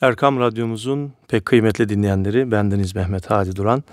Erkam 0.00 0.40
Radyomuzun 0.40 1.12
pek 1.28 1.44
kıymetli 1.44 1.88
dinleyenleri 1.88 2.50
bendeniz 2.50 2.94
Mehmet 2.94 3.30
Hadi 3.30 3.56
Duran. 3.56 3.84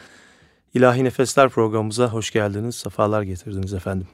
İlahi 0.74 1.04
Nefesler 1.04 1.50
programımıza 1.50 2.08
hoş 2.08 2.32
geldiniz, 2.32 2.76
sefalar 2.76 3.22
getirdiniz 3.22 3.74
efendim. 3.74 4.08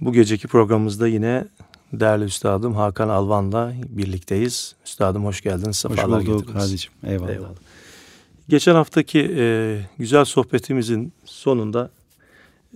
Bu 0.00 0.12
geceki 0.12 0.48
programımızda 0.48 1.08
yine 1.08 1.44
değerli 1.92 2.24
üstadım 2.24 2.74
Hakan 2.74 3.08
Alvan'la 3.08 3.72
birlikteyiz. 3.88 4.74
Üstadım 4.86 5.24
hoş 5.24 5.40
geldiniz, 5.40 5.76
sefalar 5.76 6.20
hoş 6.20 6.26
bulduk 6.26 6.40
getirdiniz. 6.40 6.64
Hadicim, 6.64 6.92
eyvallah. 7.04 7.30
eyvallah. 7.30 7.54
Geçen 8.48 8.74
haftaki 8.74 9.34
e, 9.38 9.78
güzel 9.98 10.24
sohbetimizin 10.24 11.12
sonunda 11.24 11.90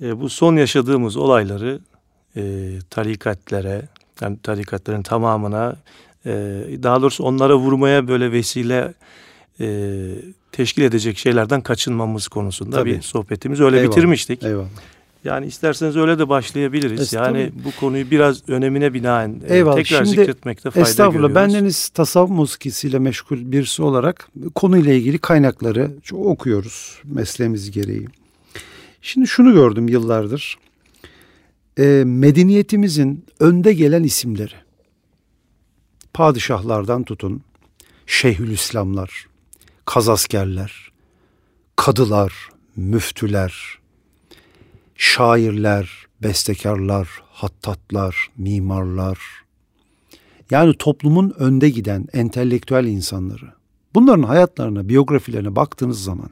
e, 0.03 0.21
bu 0.21 0.29
son 0.29 0.57
yaşadığımız 0.57 1.17
olayları 1.17 1.81
e, 2.37 2.73
tarikatlere, 2.91 3.89
yani 4.21 4.39
tarikatların 4.43 5.03
tamamına 5.03 5.77
e, 6.27 6.33
daha 6.83 7.03
doğrusu 7.03 7.25
onlara 7.25 7.57
vurmaya 7.57 8.09
böyle 8.09 8.33
vesile 8.33 8.95
e, 9.61 9.67
teşkil 10.53 10.83
edecek 10.83 11.19
şeylerden 11.19 11.61
kaçınmamız 11.61 12.29
konusunda 12.29 12.77
Tabii. 12.77 12.91
bir 12.97 13.03
sohbetimiz 13.03 13.61
öyle 13.61 13.77
Eyvallah. 13.77 13.97
bitirmiştik. 13.97 14.43
Eyvallah. 14.43 14.69
Yani 15.25 15.47
isterseniz 15.47 15.97
öyle 15.97 16.19
de 16.19 16.29
başlayabiliriz. 16.29 17.13
yani 17.13 17.51
bu 17.65 17.81
konuyu 17.81 18.11
biraz 18.11 18.49
önemine 18.49 18.95
binaen 18.95 19.41
e, 19.49 19.55
Eyvallah. 19.55 19.77
tekrar 19.77 20.05
Şimdi, 20.05 20.17
zikretmekte 20.17 20.71
fayda 20.71 20.89
estağfurullah, 20.89 21.29
görüyoruz. 21.29 21.55
Bendeniz 21.55 21.89
tasavvuf 21.89 22.31
musikisiyle 22.31 22.99
meşgul 22.99 23.53
birisi 23.53 23.83
olarak 23.83 24.29
konuyla 24.55 24.93
ilgili 24.93 25.19
kaynakları 25.19 25.91
çok 26.03 26.27
okuyoruz 26.27 26.99
mesleğimiz 27.05 27.71
gereği. 27.71 28.07
Şimdi 29.03 29.27
şunu 29.27 29.53
gördüm 29.53 29.89
yıllardır. 29.89 30.59
E, 31.79 32.03
medeniyetimizin 32.07 33.25
önde 33.41 33.73
gelen 33.73 34.03
isimleri 34.03 34.64
padişahlardan 36.15 37.03
tutun, 37.03 37.43
şeyhülislamlar, 38.07 39.27
kazaskerler, 39.85 40.93
kadılar, 41.77 42.49
müftüler, 42.77 43.79
şairler, 44.97 46.07
bestekarlar, 46.23 47.09
hattatlar, 47.33 48.31
mimarlar, 48.37 49.19
yani 50.51 50.75
toplumun 50.79 51.35
önde 51.39 51.71
giden 51.71 52.07
entelektüel 52.13 52.85
insanları. 52.85 53.53
Bunların 53.95 54.23
hayatlarına, 54.23 54.89
biyografilerine 54.89 55.57
baktığınız 55.57 56.03
zaman 56.03 56.31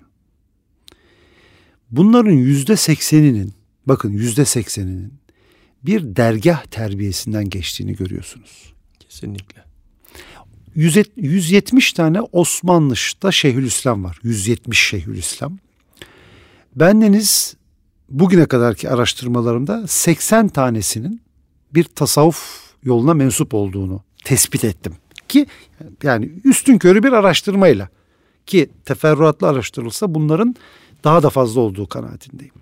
bunların 1.91 2.33
yüzde 2.33 2.77
sekseninin, 2.77 3.55
bakın 3.87 4.11
yüzde 4.11 4.45
sekseninin 4.45 5.15
bir 5.83 6.17
dergah 6.17 6.65
terbiyesinden 6.67 7.51
geçtiğini 7.51 7.97
görüyorsunuz. 7.97 8.73
Kesinlikle. 9.01 9.72
170 10.77 11.93
tane 11.93 12.21
Osmanlı'da 12.21 13.33
Şeyhülislam 13.33 14.05
var. 14.05 14.19
170 14.23 14.79
Şeyhülislam. 14.79 15.59
Bendeniz 16.77 17.57
bugüne 18.09 18.47
kadarki 18.47 18.91
araştırmalarımda 18.91 19.87
80 19.87 20.49
tanesinin 20.49 21.23
bir 21.75 21.85
tasavvuf 21.85 22.61
yoluna 22.83 23.15
mensup 23.15 23.55
olduğunu 23.55 24.03
tespit 24.25 24.65
ettim. 24.65 24.93
Ki 25.29 25.47
yani 26.03 26.33
üstün 26.45 26.79
körü 26.79 27.03
bir 27.03 27.13
araştırmayla 27.13 27.89
ki 28.47 28.71
teferruatlı 28.85 29.49
araştırılsa 29.49 30.15
bunların 30.15 30.57
daha 31.05 31.23
da 31.23 31.31
fazla 31.31 31.61
olduğu 31.61 31.87
kanaatindeyim. 31.87 32.55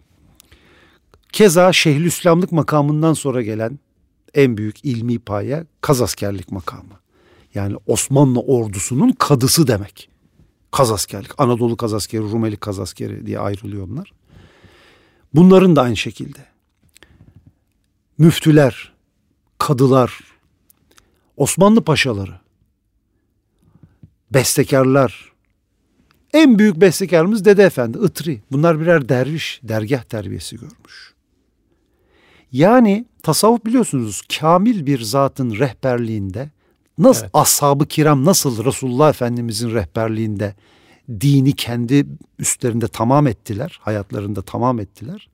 Keza 1.32 1.72
Şeyhülislamlık 1.72 2.52
makamından 2.52 3.14
sonra 3.14 3.42
gelen 3.42 3.78
en 4.34 4.56
büyük 4.56 4.84
ilmi 4.84 5.18
paya 5.18 5.66
kazaskerlik 5.80 6.52
makamı. 6.52 7.00
Yani 7.54 7.76
Osmanlı 7.86 8.40
ordusunun 8.40 9.12
kadısı 9.12 9.66
demek. 9.66 10.10
Kazaskerlik, 10.70 11.40
Anadolu 11.40 11.76
kazaskeri, 11.76 12.22
Rumeli 12.22 12.56
kazaskeri 12.56 13.26
diye 13.26 13.38
ayrılıyor 13.38 13.88
onlar. 13.88 14.12
Bunların 15.34 15.76
da 15.76 15.82
aynı 15.82 15.96
şekilde. 15.96 16.38
Müftüler, 18.18 18.92
kadılar, 19.58 20.20
Osmanlı 21.36 21.84
paşaları, 21.84 22.40
bestekarlar, 24.30 25.32
en 26.32 26.58
büyük 26.58 26.76
bestekarımız 26.76 27.44
Dede 27.44 27.62
Efendi, 27.64 27.98
Itri. 27.98 28.42
Bunlar 28.52 28.80
birer 28.80 29.08
derviş, 29.08 29.60
dergah 29.62 30.02
terbiyesi 30.02 30.56
görmüş. 30.56 31.14
Yani 32.52 33.04
tasavvuf 33.22 33.64
biliyorsunuz 33.64 34.22
kamil 34.38 34.86
bir 34.86 35.00
zatın 35.00 35.50
rehberliğinde 35.50 36.50
nasıl 37.02 37.22
evet. 37.22 37.30
ashab-ı 37.34 37.86
kiram 37.86 38.24
nasıl 38.24 38.64
Resulullah 38.64 39.08
Efendimizin 39.08 39.74
rehberliğinde 39.74 40.54
dini 41.20 41.52
kendi 41.52 42.06
üstlerinde 42.38 42.88
tamam 42.88 43.26
ettiler, 43.26 43.78
hayatlarında 43.82 44.42
tamam 44.42 44.80
ettiler. 44.80 45.28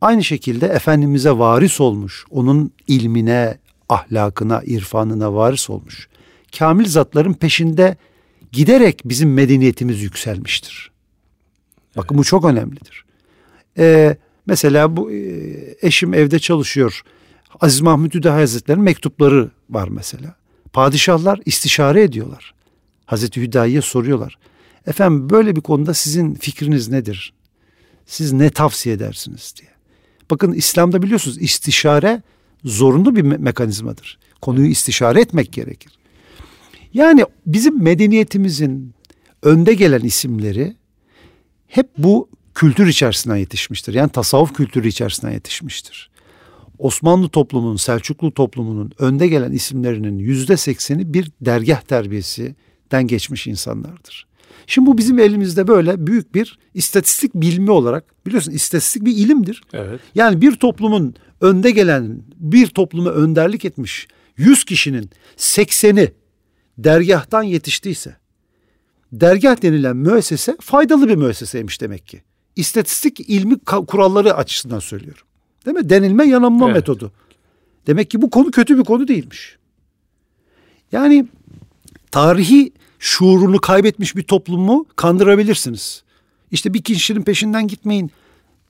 Aynı 0.00 0.24
şekilde 0.24 0.66
Efendimiz'e 0.66 1.38
varis 1.38 1.80
olmuş, 1.80 2.24
onun 2.30 2.72
ilmine, 2.86 3.58
ahlakına, 3.88 4.62
irfanına 4.62 5.34
varis 5.34 5.70
olmuş. 5.70 6.08
Kamil 6.58 6.86
zatların 6.86 7.32
peşinde 7.32 7.96
giderek 8.52 9.02
bizim 9.04 9.34
medeniyetimiz 9.34 10.02
yükselmiştir. 10.02 10.90
Bakın 11.96 12.14
evet. 12.14 12.18
bu 12.18 12.24
çok 12.24 12.44
önemlidir. 12.44 13.04
Ee, 13.78 14.16
mesela 14.46 14.96
bu 14.96 15.12
e, 15.12 15.16
eşim 15.82 16.14
evde 16.14 16.38
çalışıyor. 16.38 17.02
Aziz 17.60 17.80
Mahmud 17.80 18.14
Hüdayi 18.14 18.40
Hazretleri'nin 18.40 18.84
mektupları 18.84 19.50
var 19.70 19.88
mesela. 19.88 20.37
Padişahlar 20.78 21.40
istişare 21.44 22.02
ediyorlar. 22.02 22.54
Hazreti 23.06 23.42
Hüdayi'ye 23.42 23.82
soruyorlar. 23.82 24.38
Efendim 24.86 25.30
böyle 25.30 25.56
bir 25.56 25.60
konuda 25.60 25.94
sizin 25.94 26.34
fikriniz 26.34 26.88
nedir? 26.88 27.32
Siz 28.06 28.32
ne 28.32 28.50
tavsiye 28.50 28.94
edersiniz 28.94 29.54
diye. 29.60 29.70
Bakın 30.30 30.52
İslam'da 30.52 31.02
biliyorsunuz 31.02 31.38
istişare 31.38 32.22
zorunlu 32.64 33.16
bir 33.16 33.22
me- 33.22 33.38
mekanizmadır. 33.38 34.18
Konuyu 34.42 34.66
istişare 34.66 35.20
etmek 35.20 35.52
gerekir. 35.52 35.92
Yani 36.94 37.24
bizim 37.46 37.82
medeniyetimizin 37.82 38.94
önde 39.42 39.74
gelen 39.74 40.00
isimleri 40.00 40.76
hep 41.66 41.88
bu 41.98 42.28
kültür 42.54 42.86
içerisinden 42.86 43.36
yetişmiştir. 43.36 43.94
Yani 43.94 44.10
tasavvuf 44.10 44.54
kültürü 44.54 44.88
içerisinden 44.88 45.32
yetişmiştir. 45.32 46.10
Osmanlı 46.78 47.28
toplumunun, 47.28 47.76
Selçuklu 47.76 48.34
toplumunun 48.34 48.92
önde 48.98 49.28
gelen 49.28 49.52
isimlerinin 49.52 50.18
yüzde 50.18 50.56
sekseni 50.56 51.14
bir 51.14 51.30
dergah 51.40 51.80
terbiyesinden 51.80 53.06
geçmiş 53.06 53.46
insanlardır. 53.46 54.26
Şimdi 54.66 54.86
bu 54.86 54.98
bizim 54.98 55.18
elimizde 55.18 55.68
böyle 55.68 56.06
büyük 56.06 56.34
bir 56.34 56.58
istatistik 56.74 57.34
bilimi 57.34 57.70
olarak 57.70 58.26
biliyorsun 58.26 58.52
istatistik 58.52 59.04
bir 59.04 59.16
ilimdir. 59.16 59.62
Evet. 59.72 60.00
Yani 60.14 60.40
bir 60.40 60.56
toplumun 60.56 61.14
önde 61.40 61.70
gelen 61.70 62.22
bir 62.36 62.66
topluma 62.66 63.10
önderlik 63.10 63.64
etmiş 63.64 64.08
100 64.36 64.64
kişinin 64.64 65.10
80'i 65.36 66.14
dergahtan 66.78 67.42
yetiştiyse 67.42 68.16
dergah 69.12 69.62
denilen 69.62 69.96
müessese 69.96 70.56
faydalı 70.60 71.08
bir 71.08 71.16
müesseseymiş 71.16 71.80
demek 71.80 72.06
ki. 72.06 72.22
İstatistik 72.56 73.20
ilmi 73.20 73.58
kuralları 73.64 74.34
açısından 74.34 74.78
söylüyorum. 74.78 75.27
Değil 75.66 75.76
mi? 75.76 75.90
Denilme 75.90 76.24
yanılma 76.24 76.66
evet. 76.66 76.76
metodu. 76.76 77.12
Demek 77.86 78.10
ki 78.10 78.22
bu 78.22 78.30
konu 78.30 78.50
kötü 78.50 78.78
bir 78.78 78.84
konu 78.84 79.08
değilmiş. 79.08 79.56
Yani 80.92 81.26
tarihi 82.10 82.72
şuurunu 82.98 83.60
kaybetmiş 83.60 84.16
bir 84.16 84.22
toplumu 84.22 84.86
kandırabilirsiniz. 84.96 86.02
İşte 86.50 86.74
bir 86.74 86.82
kişinin 86.82 87.22
peşinden 87.22 87.68
gitmeyin. 87.68 88.10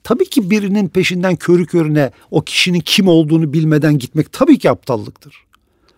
Tabii 0.03 0.29
ki 0.29 0.49
birinin 0.49 0.87
peşinden 0.87 1.35
körü 1.35 1.65
körüne 1.65 2.11
o 2.31 2.41
kişinin 2.41 2.79
kim 2.79 3.07
olduğunu 3.07 3.53
bilmeden 3.53 3.97
gitmek 3.97 4.33
tabii 4.33 4.59
ki 4.59 4.69
aptallıktır. 4.69 5.45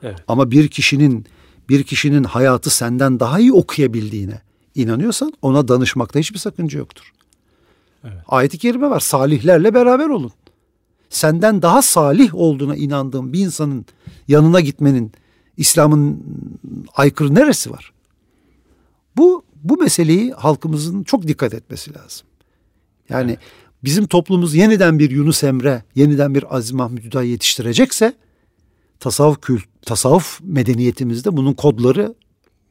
Evet. 0.03 0.17
Ama 0.27 0.51
bir 0.51 0.67
kişinin 0.67 1.25
bir 1.69 1.83
kişinin 1.83 2.23
hayatı 2.23 2.69
senden 2.69 3.19
daha 3.19 3.39
iyi 3.39 3.53
okuyabildiğine 3.53 4.41
inanıyorsan 4.75 5.33
ona 5.41 5.67
danışmakta 5.67 6.19
hiçbir 6.19 6.39
sakınca 6.39 6.79
yoktur. 6.79 7.13
Evet. 8.03 8.17
Ayet-i 8.27 8.57
kerime 8.57 8.89
var. 8.89 8.99
Salihlerle 8.99 9.73
beraber 9.73 10.07
olun 10.09 10.31
senden 11.11 11.61
daha 11.61 11.81
salih 11.81 12.35
olduğuna 12.35 12.75
inandığın 12.75 13.33
bir 13.33 13.39
insanın 13.39 13.85
yanına 14.27 14.59
gitmenin 14.59 15.11
İslam'ın 15.57 16.23
aykırı 16.95 17.35
neresi 17.35 17.71
var? 17.71 17.93
Bu 19.17 19.43
bu 19.63 19.77
meseleyi 19.77 20.31
halkımızın 20.31 21.03
çok 21.03 21.27
dikkat 21.27 21.53
etmesi 21.53 21.93
lazım. 21.93 22.27
Yani 23.09 23.37
bizim 23.83 24.07
toplumumuz 24.07 24.55
yeniden 24.55 24.99
bir 24.99 25.11
Yunus 25.11 25.43
Emre, 25.43 25.83
yeniden 25.95 26.35
bir 26.35 26.55
Aziz 26.55 26.71
Mahmud 26.71 26.99
Hüdayi 27.03 27.31
yetiştirecekse 27.31 28.13
tasavvuf 28.99 29.41
kült, 29.41 29.63
tasavvuf 29.81 30.39
medeniyetimizde 30.43 31.37
bunun 31.37 31.53
kodları 31.53 32.15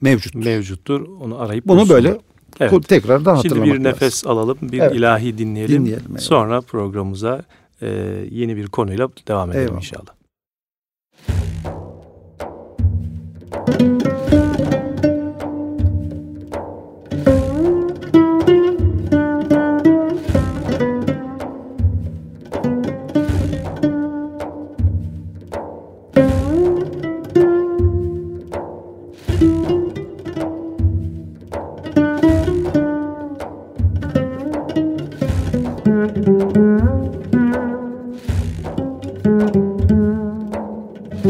mevcut. 0.01 0.35
Mevcuttur. 0.35 1.09
Onu 1.21 1.41
arayıp 1.41 1.67
bunu 1.67 1.81
bulsunlar. 1.81 2.05
böyle 2.05 2.19
evet. 2.61 2.89
tekrardan 2.89 3.37
hatırlamak 3.37 3.67
Şimdi 3.67 3.79
bir 3.79 3.85
nefes 3.85 4.25
lazım. 4.25 4.31
alalım, 4.31 4.59
bir 4.63 4.79
evet. 4.79 4.97
ilahi 4.97 5.39
dinleyelim. 5.39 5.85
dinleyelim 5.85 6.19
Sonra 6.19 6.61
programımıza 6.61 7.45
e, 7.83 7.89
yeni 8.31 8.57
bir 8.57 8.67
konuyla 8.67 9.09
devam 9.29 9.51
edelim 9.51 9.63
Eyvallah. 9.63 9.77
inşallah. 9.79 10.20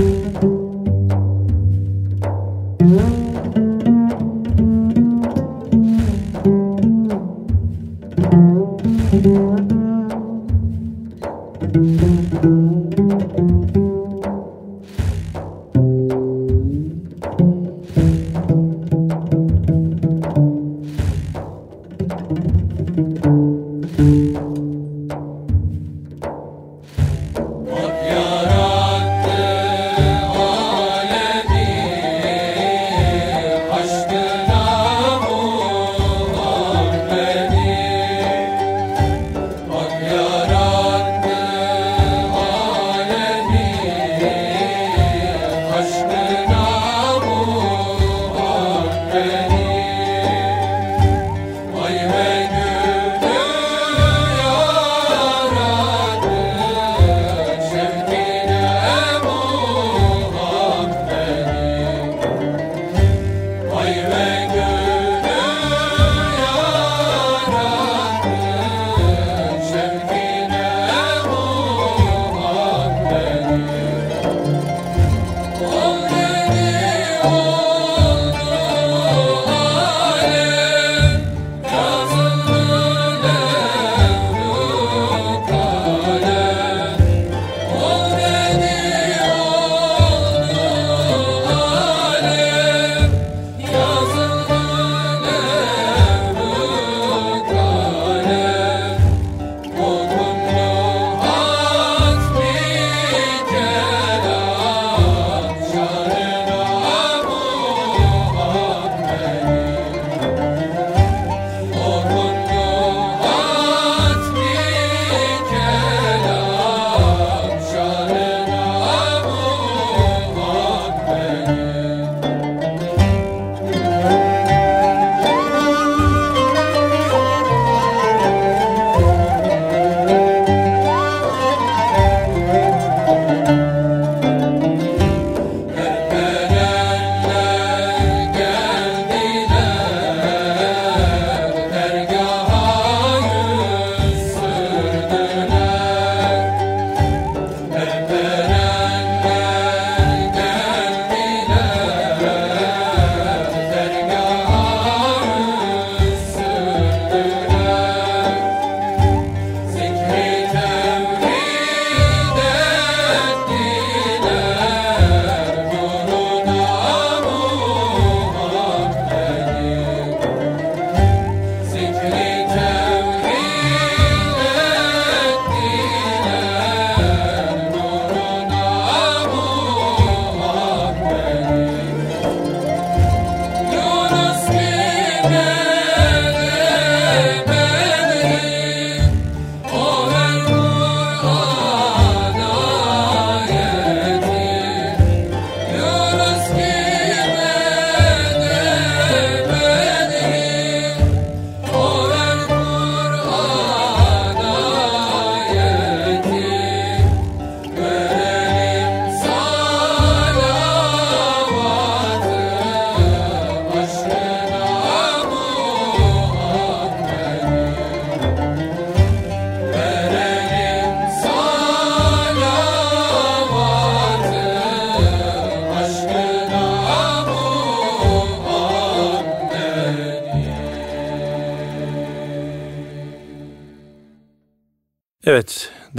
Música 0.00 0.59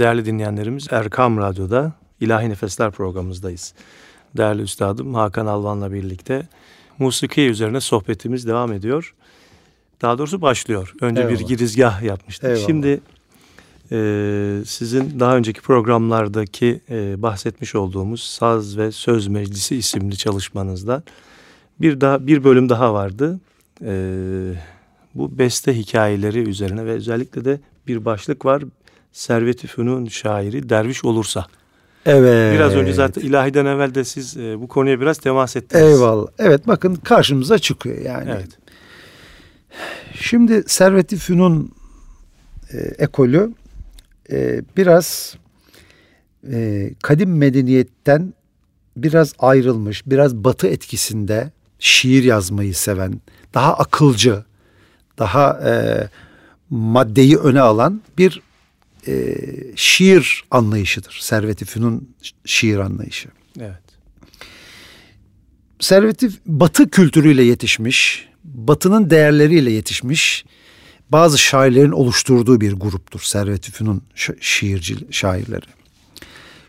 değerli 0.02 0.24
dinleyenlerimiz 0.24 0.86
Erkam 0.90 1.38
Radyo'da 1.38 1.92
İlahi 2.20 2.48
Nefesler 2.48 2.90
programımızdayız. 2.90 3.74
Değerli 4.36 4.62
Üstadım 4.62 5.14
Hakan 5.14 5.46
Alvan'la 5.46 5.92
birlikte 5.92 6.48
musiki 6.98 7.42
üzerine 7.42 7.80
sohbetimiz 7.80 8.46
devam 8.46 8.72
ediyor. 8.72 9.14
Daha 10.02 10.18
doğrusu 10.18 10.42
başlıyor. 10.42 10.94
Önce 11.00 11.20
Eyvallah. 11.20 11.38
bir 11.38 11.46
girizgah 11.46 12.02
yapmıştık. 12.02 12.44
Eyvallah. 12.44 12.66
Şimdi 12.66 13.00
e, 13.92 13.98
sizin 14.66 15.20
daha 15.20 15.36
önceki 15.36 15.60
programlardaki 15.60 16.80
e, 16.90 17.22
bahsetmiş 17.22 17.74
olduğumuz 17.74 18.22
Saz 18.22 18.78
ve 18.78 18.92
Söz 18.92 19.28
Meclisi 19.28 19.76
isimli 19.76 20.16
çalışmanızda 20.16 21.02
bir 21.80 22.00
daha 22.00 22.26
bir 22.26 22.44
bölüm 22.44 22.68
daha 22.68 22.94
vardı. 22.94 23.40
E, 23.84 23.94
bu 25.14 25.38
beste 25.38 25.76
hikayeleri 25.76 26.38
üzerine 26.38 26.86
ve 26.86 26.90
özellikle 26.90 27.44
de 27.44 27.60
bir 27.86 28.04
başlık 28.04 28.44
var. 28.44 28.62
Servet-i 29.12 29.66
Fünun 29.66 30.06
şairi 30.06 30.68
derviş 30.68 31.04
olursa. 31.04 31.46
Evet. 32.06 32.54
Biraz 32.54 32.74
önce 32.74 32.92
zaten 32.92 33.22
ilahiden 33.22 33.66
evvel 33.66 33.94
de 33.94 34.04
siz 34.04 34.36
e, 34.36 34.60
bu 34.60 34.68
konuya 34.68 35.00
biraz 35.00 35.18
temas 35.18 35.56
ettiniz. 35.56 35.84
Eyvallah. 35.84 36.26
Evet 36.38 36.66
bakın 36.66 36.94
karşımıza 36.94 37.58
çıkıyor 37.58 37.98
yani. 37.98 38.30
Evet. 38.30 38.48
Şimdi 40.14 40.64
Servet-i 40.66 41.16
Fünun 41.16 41.72
e, 42.72 42.78
ekolü 42.78 43.52
e, 44.30 44.62
biraz 44.76 45.36
e, 46.52 46.90
kadim 47.02 47.36
medeniyetten 47.36 48.34
biraz 48.96 49.32
ayrılmış, 49.38 50.06
biraz 50.06 50.36
batı 50.36 50.66
etkisinde 50.66 51.50
şiir 51.78 52.24
yazmayı 52.24 52.74
seven, 52.74 53.20
daha 53.54 53.74
akılcı, 53.74 54.44
daha 55.18 55.60
e, 55.70 55.72
maddeyi 56.70 57.36
öne 57.36 57.60
alan 57.60 58.00
bir 58.18 58.42
e, 59.06 59.34
şiir 59.76 60.44
anlayışıdır. 60.50 61.18
Servet-i 61.20 61.64
Fünun 61.64 62.08
şiir 62.44 62.78
anlayışı. 62.78 63.28
Evet. 63.60 63.82
Servet-i 65.80 66.30
Batı 66.46 66.90
kültürüyle 66.90 67.42
yetişmiş, 67.42 68.28
Batı'nın 68.44 69.10
değerleriyle 69.10 69.70
yetişmiş 69.70 70.44
bazı 71.08 71.38
şairlerin 71.38 71.92
oluşturduğu 71.92 72.60
bir 72.60 72.72
gruptur 72.72 73.20
Servet-i 73.20 73.72
Fünun 73.72 74.02
şiirci 74.40 74.96
şairleri. 75.10 75.66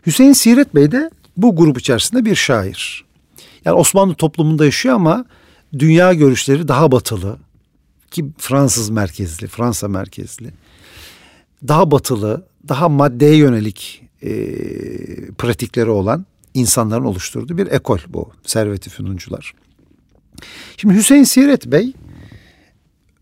Hüseyin 0.06 0.32
Siret 0.32 0.74
Bey 0.74 0.92
de 0.92 1.10
bu 1.36 1.56
grup 1.56 1.78
içerisinde 1.78 2.24
bir 2.24 2.34
şair. 2.34 3.04
Yani 3.64 3.76
Osmanlı 3.76 4.14
toplumunda 4.14 4.64
yaşıyor 4.64 4.94
ama 4.94 5.24
dünya 5.78 6.14
görüşleri 6.14 6.68
daha 6.68 6.92
batılı 6.92 7.36
ki 8.10 8.24
Fransız 8.38 8.90
merkezli, 8.90 9.46
Fransa 9.46 9.88
merkezli 9.88 10.50
daha 11.68 11.90
batılı, 11.90 12.46
daha 12.68 12.88
maddeye 12.88 13.36
yönelik 13.36 14.02
e, 14.22 14.30
pratikleri 15.30 15.90
olan 15.90 16.26
insanların 16.54 17.04
oluşturduğu 17.04 17.58
bir 17.58 17.66
ekol 17.66 17.98
bu 18.08 18.30
serveti 18.46 18.90
fünuncular. 18.90 19.54
Şimdi 20.76 20.94
Hüseyin 20.94 21.24
Siret 21.24 21.66
Bey 21.66 21.92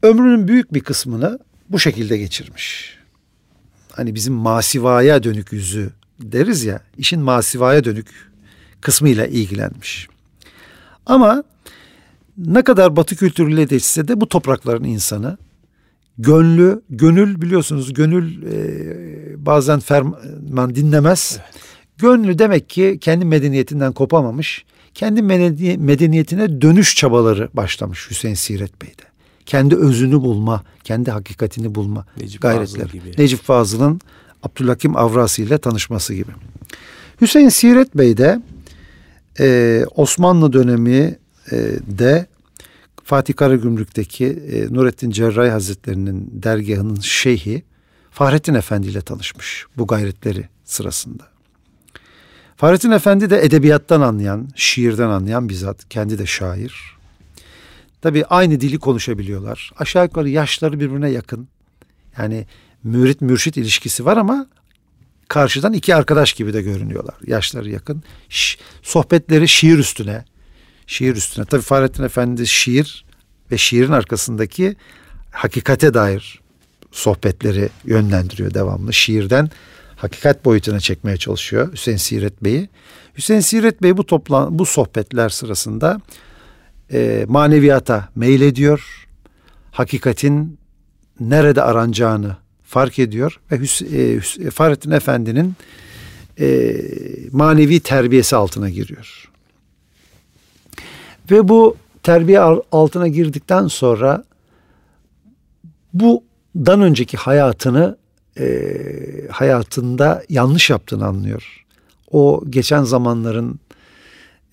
ömrünün 0.02 0.48
büyük 0.48 0.74
bir 0.74 0.80
kısmını 0.80 1.38
bu 1.68 1.78
şekilde 1.78 2.18
geçirmiş. 2.18 2.98
Hani 3.92 4.14
bizim 4.14 4.34
masivaya 4.34 5.22
dönük 5.22 5.52
yüzü 5.52 5.90
deriz 6.20 6.64
ya, 6.64 6.80
işin 6.98 7.20
masivaya 7.20 7.84
dönük 7.84 8.32
kısmıyla 8.80 9.26
ilgilenmiş. 9.26 10.08
Ama 11.06 11.44
ne 12.38 12.62
kadar 12.62 12.96
batı 12.96 13.16
kültürüyle 13.16 13.70
değişse 13.70 14.08
de 14.08 14.20
bu 14.20 14.28
toprakların 14.28 14.84
insanı 14.84 15.38
Gönlü, 16.18 16.82
gönül 16.90 17.40
biliyorsunuz 17.42 17.94
gönül 17.94 18.42
e, 18.42 19.46
bazen 19.46 19.80
ferman 19.80 20.74
dinlemez. 20.74 21.38
Evet. 21.40 21.62
Gönlü 21.98 22.38
demek 22.38 22.68
ki 22.70 22.98
kendi 23.00 23.24
medeniyetinden 23.24 23.92
kopamamış. 23.92 24.64
Kendi 24.94 25.22
medeniyetine 25.22 26.60
dönüş 26.60 26.96
çabaları 26.96 27.48
başlamış 27.54 28.10
Hüseyin 28.10 28.34
Siret 28.34 28.82
Bey'de. 28.82 29.02
Kendi 29.46 29.76
özünü 29.76 30.20
bulma, 30.20 30.62
kendi 30.84 31.10
hakikatini 31.10 31.74
bulma 31.74 32.06
Necip 32.20 32.42
gayretleri. 32.42 32.82
Fazıl 32.82 32.98
gibi. 32.98 33.22
Necip 33.22 33.42
Fazıl'ın 33.42 34.00
Abdülhakim 34.42 34.96
Avrasi 34.96 35.42
ile 35.42 35.58
tanışması 35.58 36.14
gibi. 36.14 36.30
Hüseyin 37.20 37.48
Siret 37.48 37.94
Bey 37.94 38.16
de 38.16 38.42
e, 39.40 39.84
Osmanlı 39.94 40.52
dönemi 40.52 41.18
e, 41.52 41.56
de 41.98 42.26
Fatih 43.04 43.34
Karagümrük'teki 43.34 44.26
e, 44.26 44.74
Nurettin 44.74 45.10
Cerrahi 45.10 45.50
Hazretleri'nin 45.50 46.30
dergahının 46.32 47.00
şeyhi 47.00 47.62
Fahrettin 48.10 48.54
Efendi 48.54 48.88
ile 48.88 49.00
tanışmış 49.00 49.66
bu 49.76 49.86
gayretleri 49.86 50.48
sırasında. 50.64 51.22
Fahrettin 52.56 52.90
Efendi 52.90 53.30
de 53.30 53.44
edebiyattan 53.44 54.00
anlayan, 54.00 54.48
şiirden 54.54 55.08
anlayan 55.08 55.48
bizzat. 55.48 55.88
Kendi 55.88 56.18
de 56.18 56.26
şair. 56.26 56.96
Tabi 58.02 58.24
aynı 58.24 58.60
dili 58.60 58.78
konuşabiliyorlar. 58.78 59.72
Aşağı 59.78 60.04
yukarı 60.04 60.28
yaşları 60.28 60.80
birbirine 60.80 61.10
yakın. 61.10 61.48
Yani 62.18 62.46
mürit 62.84 63.20
mürşit 63.20 63.56
ilişkisi 63.56 64.04
var 64.04 64.16
ama 64.16 64.46
karşıdan 65.28 65.72
iki 65.72 65.94
arkadaş 65.94 66.32
gibi 66.32 66.52
de 66.52 66.62
görünüyorlar. 66.62 67.14
Yaşları 67.26 67.70
yakın. 67.70 68.02
Sohbetleri 68.82 69.48
şiir 69.48 69.78
üstüne, 69.78 70.24
şiir 70.86 71.16
üstüne. 71.16 71.44
Tabii 71.44 71.62
Fahrettin 71.62 72.02
Efendi 72.02 72.46
şiir 72.46 73.04
ve 73.50 73.58
şiirin 73.58 73.92
arkasındaki 73.92 74.76
hakikate 75.30 75.94
dair 75.94 76.40
sohbetleri 76.92 77.68
yönlendiriyor 77.84 78.54
devamlı. 78.54 78.92
Şiirden 78.92 79.50
hakikat 79.96 80.44
boyutuna 80.44 80.80
çekmeye 80.80 81.16
çalışıyor 81.16 81.72
Hüseyin 81.72 81.98
Siret 81.98 82.44
Bey'i. 82.44 82.68
Hüseyin 83.16 83.40
Siret 83.40 83.82
Bey 83.82 83.96
bu 83.96 84.06
toplan 84.06 84.58
bu 84.58 84.66
sohbetler 84.66 85.28
sırasında 85.28 86.00
e, 86.92 87.24
maneviyata 87.28 88.08
meylediyor. 88.16 89.08
Hakikatin 89.70 90.58
nerede 91.20 91.62
aranacağını 91.62 92.36
fark 92.62 92.98
ediyor 92.98 93.40
ve 93.52 93.58
Hüs 93.58 93.82
e, 93.82 94.20
Fahrettin 94.50 94.90
Efendi'nin 94.90 95.54
e, 96.40 96.76
manevi 97.32 97.80
terbiyesi 97.80 98.36
altına 98.36 98.70
giriyor. 98.70 99.31
Ve 101.30 101.48
bu 101.48 101.76
terbiye 102.02 102.40
altına 102.72 103.08
girdikten 103.08 103.66
sonra 103.66 104.24
budan 105.94 106.80
önceki 106.80 107.16
hayatını 107.16 107.96
e, 108.38 108.64
hayatında 109.30 110.22
yanlış 110.28 110.70
yaptığını 110.70 111.06
anlıyor. 111.06 111.64
O 112.10 112.44
geçen 112.50 112.84
zamanların 112.84 113.60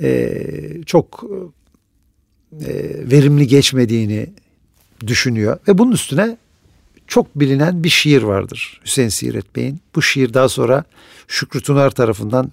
e, 0.02 0.42
çok 0.86 1.24
e, 2.62 2.72
verimli 3.12 3.48
geçmediğini 3.48 4.30
düşünüyor 5.08 5.58
ve 5.68 5.78
bunun 5.78 5.92
üstüne 5.92 6.38
çok 7.08 7.40
bilinen 7.40 7.84
bir 7.84 7.90
şiir 7.90 8.24
vardır 8.24 8.82
Hüseyin 8.86 9.10
Siret 9.10 9.56
Bey'in. 9.56 9.80
Bu 9.96 10.02
şiir 10.02 10.34
daha 10.34 10.50
sonra 10.50 10.84
Şükrü 11.28 11.62
Tunar 11.62 11.92
tarafından 11.92 12.52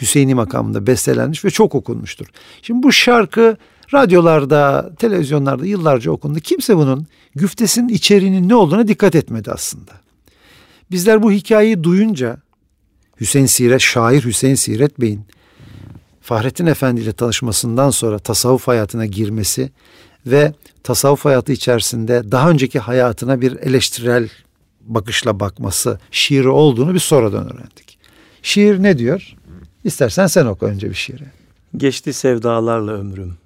Hüseyin'i 0.00 0.34
makamında 0.34 0.86
bestelenmiş 0.86 1.44
ve 1.44 1.50
çok 1.50 1.74
okunmuştur. 1.74 2.26
Şimdi 2.62 2.82
bu 2.82 2.92
şarkı 2.92 3.56
radyolarda, 3.94 4.90
televizyonlarda 4.98 5.66
yıllarca 5.66 6.10
okundu. 6.10 6.40
Kimse 6.40 6.76
bunun 6.76 7.06
güftesinin 7.34 7.88
içeriğinin 7.88 8.48
ne 8.48 8.54
olduğuna 8.54 8.88
dikkat 8.88 9.14
etmedi 9.14 9.52
aslında. 9.52 9.92
Bizler 10.90 11.22
bu 11.22 11.32
hikayeyi 11.32 11.84
duyunca 11.84 12.36
Hüseyin 13.20 13.46
Siret, 13.46 13.80
şair 13.80 14.24
Hüseyin 14.24 14.54
Siret 14.54 15.00
Bey'in 15.00 15.20
Fahrettin 16.20 16.66
Efendi 16.66 17.00
ile 17.00 17.12
tanışmasından 17.12 17.90
sonra 17.90 18.18
tasavvuf 18.18 18.68
hayatına 18.68 19.06
girmesi 19.06 19.70
ve 20.26 20.52
tasavvuf 20.82 21.24
hayatı 21.24 21.52
içerisinde 21.52 22.32
daha 22.32 22.50
önceki 22.50 22.78
hayatına 22.78 23.40
bir 23.40 23.56
eleştirel 23.56 24.28
bakışla 24.80 25.40
bakması 25.40 25.98
şiiri 26.10 26.48
olduğunu 26.48 26.94
bir 26.94 26.98
sonradan 26.98 27.44
öğrendik. 27.54 27.98
Şiir 28.42 28.82
ne 28.82 28.98
diyor? 28.98 29.37
İstersen 29.88 30.26
sen 30.26 30.46
oku 30.46 30.66
önce 30.66 30.90
bir 30.90 30.94
şiiri. 30.94 31.24
Geçti 31.76 32.12
sevdalarla 32.12 32.92
ömrüm. 32.92 33.38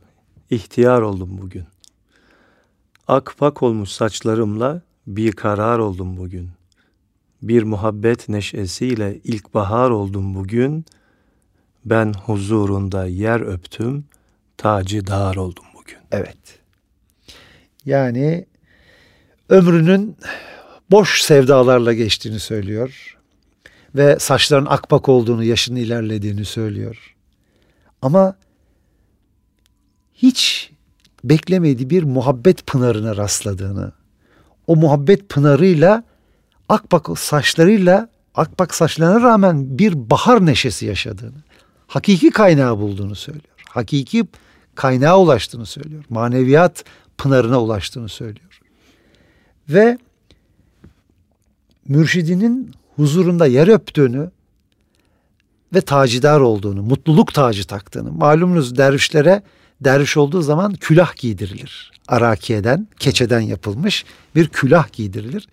İhtiyar 0.50 1.02
oldum 1.02 1.38
bugün. 1.42 1.64
Ak 3.08 3.34
pak 3.38 3.62
olmuş 3.62 3.90
saçlarımla 3.90 4.82
bir 5.06 5.32
karar 5.32 5.78
oldum 5.78 6.16
bugün. 6.16 6.50
Bir 7.42 7.62
muhabbet 7.62 8.28
neşesiyle 8.28 9.18
ilkbahar 9.24 9.90
oldum 9.90 10.34
bugün. 10.34 10.84
Ben 11.84 12.12
huzurunda 12.12 13.06
yer 13.06 13.40
öptüm, 13.40 14.04
tacı 14.56 15.06
dar 15.06 15.36
oldum 15.36 15.64
bugün. 15.74 15.98
Evet. 16.10 16.60
Yani 17.84 18.46
ömrünün 19.48 20.16
boş 20.90 21.22
sevdalarla 21.22 21.92
geçtiğini 21.92 22.40
söylüyor 22.40 23.11
ve 23.94 24.18
saçların 24.18 24.66
akbak 24.66 25.08
olduğunu, 25.08 25.44
yaşının 25.44 25.76
ilerlediğini 25.76 26.44
söylüyor. 26.44 27.14
Ama 28.02 28.36
hiç 30.14 30.70
beklemediği 31.24 31.90
bir 31.90 32.02
muhabbet 32.02 32.66
pınarına 32.66 33.16
rastladığını, 33.16 33.92
o 34.66 34.76
muhabbet 34.76 35.28
pınarıyla 35.28 36.04
akbak 36.68 37.18
saçlarıyla 37.18 38.08
akbak 38.34 38.74
saçlarına 38.74 39.22
rağmen 39.22 39.78
bir 39.78 40.10
bahar 40.10 40.46
neşesi 40.46 40.86
yaşadığını, 40.86 41.42
hakiki 41.86 42.30
kaynağı 42.30 42.78
bulduğunu 42.78 43.14
söylüyor. 43.14 43.44
Hakiki 43.68 44.24
kaynağa 44.74 45.18
ulaştığını 45.18 45.66
söylüyor. 45.66 46.04
Maneviyat 46.08 46.84
pınarına 47.18 47.60
ulaştığını 47.62 48.08
söylüyor. 48.08 48.60
Ve 49.68 49.98
mürşidinin 51.88 52.74
huzurunda 52.96 53.46
yer 53.46 53.68
öptüğünü 53.68 54.30
ve 55.74 55.80
tacidar 55.80 56.40
olduğunu, 56.40 56.82
mutluluk 56.82 57.34
tacı 57.34 57.66
taktığını. 57.66 58.12
Malumunuz 58.12 58.76
dervişlere 58.76 59.42
derviş 59.80 60.16
olduğu 60.16 60.42
zaman 60.42 60.74
külah 60.74 61.16
giydirilir. 61.16 61.92
Arakiyeden, 62.08 62.88
keçeden 62.98 63.40
yapılmış 63.40 64.04
bir 64.34 64.48
külah 64.48 64.92
giydirilir. 64.92 65.48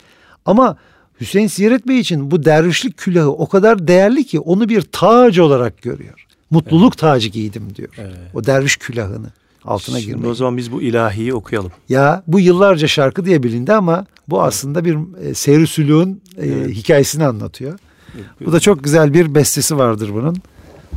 Ama 0.45 0.77
Hüseyin 1.21 1.47
Siret 1.47 1.87
Bey 1.87 1.99
için 1.99 2.31
bu 2.31 2.45
dervişlik 2.45 2.97
külahı 2.97 3.31
o 3.31 3.47
kadar 3.47 3.87
değerli 3.87 4.25
ki 4.25 4.39
onu 4.39 4.69
bir 4.69 4.81
tac 4.81 5.41
olarak 5.41 5.81
görüyor. 5.81 6.25
Mutluluk 6.49 6.93
evet. 6.93 6.99
tacı 6.99 7.29
giydim 7.29 7.75
diyor. 7.75 7.89
Evet. 7.97 8.17
O 8.33 8.45
derviş 8.45 8.77
külahını 8.77 9.27
altına 9.65 9.99
Şimdi 9.99 10.27
o 10.27 10.33
zaman 10.33 10.57
biz 10.57 10.71
bu 10.71 10.81
ilahiyi 10.81 11.33
okuyalım. 11.33 11.71
Ya 11.89 12.23
bu 12.27 12.39
yıllarca 12.39 12.87
şarkı 12.87 13.25
diye 13.25 13.43
bilindi 13.43 13.73
ama 13.73 14.05
bu 14.27 14.41
aslında 14.41 14.85
bir 14.85 14.97
e, 15.23 15.33
seyri 15.33 15.63
sülûğün 15.67 16.21
e, 16.37 16.47
evet. 16.47 16.75
hikayesini 16.75 17.25
anlatıyor. 17.25 17.79
Evet, 18.15 18.25
bu 18.45 18.51
da 18.51 18.59
çok 18.59 18.83
güzel 18.83 19.13
bir 19.13 19.35
bestesi 19.35 19.77
vardır 19.77 20.09
bunun. 20.13 20.37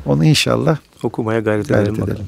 Onu 0.07 0.25
inşallah 0.25 0.79
okumaya 1.03 1.41
gayret, 1.41 1.69
gayret 1.69 1.89
edelim. 1.89 2.05
edelim. 2.05 2.27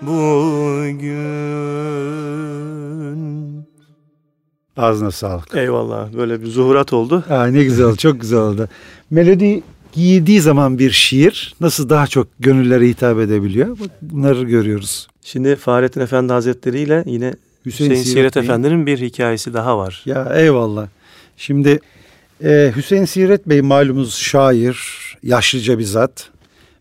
bugün 0.02 1.40
Ağzına 4.78 5.12
sağlık. 5.12 5.56
Eyvallah 5.56 6.14
böyle 6.14 6.42
bir 6.42 6.48
zuhurat 6.48 6.94
oldu. 6.94 7.24
Aa, 7.30 7.46
ne 7.46 7.64
güzel 7.64 7.86
oldu, 7.86 7.96
çok 7.96 8.22
güzel 8.22 8.40
oldu. 8.40 8.70
Melodi 9.10 9.64
giydiği 9.94 10.42
zaman 10.42 10.80
bir 10.80 10.92
şiir 10.92 11.56
nasıl 11.62 11.90
daha 11.90 12.08
çok 12.08 12.28
gönüllere 12.40 12.88
hitap 12.88 13.20
edebiliyor? 13.20 13.78
Bunları 14.02 14.44
görüyoruz. 14.44 15.08
Şimdi 15.24 15.56
Fahrettin 15.56 16.02
Efendi 16.02 16.34
Hazretleri 16.34 16.80
ile 16.80 17.04
yine 17.06 17.34
Hüseyin, 17.66 17.92
Hüseyin 17.92 18.16
Siret 18.16 18.36
Bey. 18.36 18.44
Efendi'nin 18.44 18.86
bir 18.86 18.98
hikayesi 18.98 19.54
daha 19.54 19.78
var. 19.78 20.04
Ya 20.06 20.32
eyvallah. 20.36 20.88
Şimdi 21.38 21.80
e, 22.44 22.72
Hüseyin 22.76 23.06
Siret 23.06 23.48
Bey 23.50 23.62
malumuz 23.62 24.16
şair, 24.16 24.78
yaşlıca 25.24 25.80
bir 25.80 25.84
zat. 25.84 26.30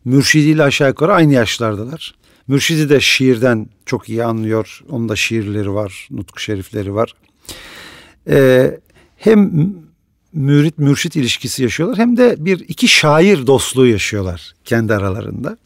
Mürşidi 0.04 0.48
ile 0.48 0.62
aşağı 0.62 0.88
yukarı 0.88 1.12
aynı 1.12 1.32
yaşlardalar. 1.32 2.14
Mürşidi 2.48 2.88
de 2.88 3.00
şiirden 3.00 3.66
çok 3.86 4.08
iyi 4.08 4.24
anlıyor. 4.24 4.80
Onun 4.90 5.08
da 5.08 5.16
şiirleri 5.16 5.74
var, 5.74 6.08
nutku 6.10 6.40
şerifleri 6.40 6.94
var. 6.94 7.14
E, 8.28 8.70
hem 9.16 9.70
mürit 10.32 10.78
mürşit 10.78 11.16
ilişkisi 11.16 11.62
yaşıyorlar 11.62 11.98
hem 11.98 12.16
de 12.16 12.36
bir 12.38 12.60
iki 12.60 12.88
şair 12.88 13.46
dostluğu 13.46 13.86
yaşıyorlar 13.86 14.54
kendi 14.64 14.94
aralarında. 14.94 15.58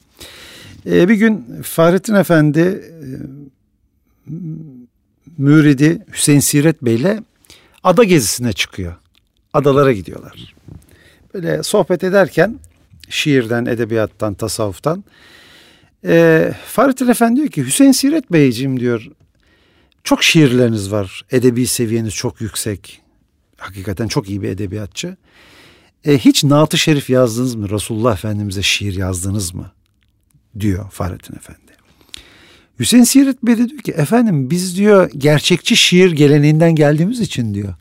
E, 0.86 1.08
bir 1.08 1.14
gün 1.14 1.62
Fahrettin 1.62 2.14
Efendi 2.14 2.60
e, 2.60 3.08
müridi 5.38 6.06
Hüseyin 6.12 6.40
Siret 6.40 6.82
Bey 6.82 6.94
ile 6.94 7.22
ada 7.84 8.04
gezisine 8.04 8.52
çıkıyor. 8.52 8.94
Adalara 9.52 9.92
gidiyorlar. 9.92 10.54
Böyle 11.34 11.62
sohbet 11.62 12.04
ederken 12.04 12.58
şiirden, 13.08 13.66
edebiyattan, 13.66 14.34
tasavvuftan 14.34 15.04
e, 16.04 16.54
Fahrettin 16.66 17.08
Efendi 17.08 17.36
diyor 17.36 17.48
ki 17.48 17.66
Hüseyin 17.66 17.92
Siret 17.92 18.32
Beyciğim 18.32 18.80
diyor 18.80 19.06
çok 20.04 20.22
şiirleriniz 20.22 20.92
var. 20.92 21.24
Edebi 21.30 21.66
seviyeniz 21.66 22.14
çok 22.14 22.40
yüksek. 22.40 23.00
Hakikaten 23.62 24.08
çok 24.08 24.28
iyi 24.28 24.42
bir 24.42 24.48
edebiyatçı. 24.48 25.16
E, 26.04 26.18
hiç 26.18 26.44
Naat-ı 26.44 26.78
Şerif 26.78 27.10
yazdınız 27.10 27.54
mı? 27.54 27.70
Resulullah 27.70 28.14
Efendimiz'e 28.14 28.62
şiir 28.62 28.94
yazdınız 28.94 29.54
mı? 29.54 29.72
Diyor 30.60 30.90
Fahrettin 30.90 31.36
Efendi. 31.36 31.72
Hüseyin 32.78 33.04
Siret 33.04 33.42
Bey 33.42 33.58
de 33.58 33.68
diyor 33.68 33.80
ki 33.80 33.92
efendim 33.92 34.50
biz 34.50 34.76
diyor 34.76 35.10
gerçekçi 35.16 35.76
şiir 35.76 36.12
geleneğinden 36.12 36.74
geldiğimiz 36.74 37.20
için 37.20 37.54
diyor. 37.54 37.74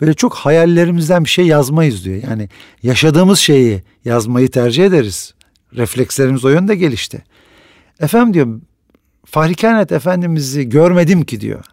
Böyle 0.00 0.14
çok 0.14 0.34
hayallerimizden 0.34 1.24
bir 1.24 1.28
şey 1.28 1.46
yazmayız 1.46 2.04
diyor. 2.04 2.22
Yani 2.28 2.48
yaşadığımız 2.82 3.38
şeyi 3.38 3.82
yazmayı 4.04 4.50
tercih 4.50 4.84
ederiz. 4.84 5.34
Reflekslerimiz 5.76 6.44
o 6.44 6.48
yönde 6.48 6.76
gelişti. 6.76 7.24
Efendim 8.00 8.34
diyor 8.34 8.60
Fahri 9.24 9.54
Kainat 9.54 9.92
Efendimiz'i 9.92 10.68
görmedim 10.68 11.24
ki 11.24 11.40
diyor. 11.40 11.64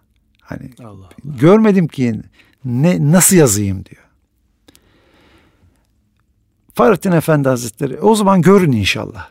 Hani 0.42 0.70
Allah 0.80 0.88
Allah. 0.88 1.10
görmedim 1.24 1.88
ki 1.88 2.22
ne 2.66 3.12
nasıl 3.12 3.36
yazayım 3.36 3.86
diyor. 3.86 4.04
Fahrettin 6.74 7.12
Efendi 7.12 7.50
Hazretleri 7.50 8.00
o 8.00 8.16
zaman 8.16 8.42
görün 8.42 8.72
inşallah 8.72 9.30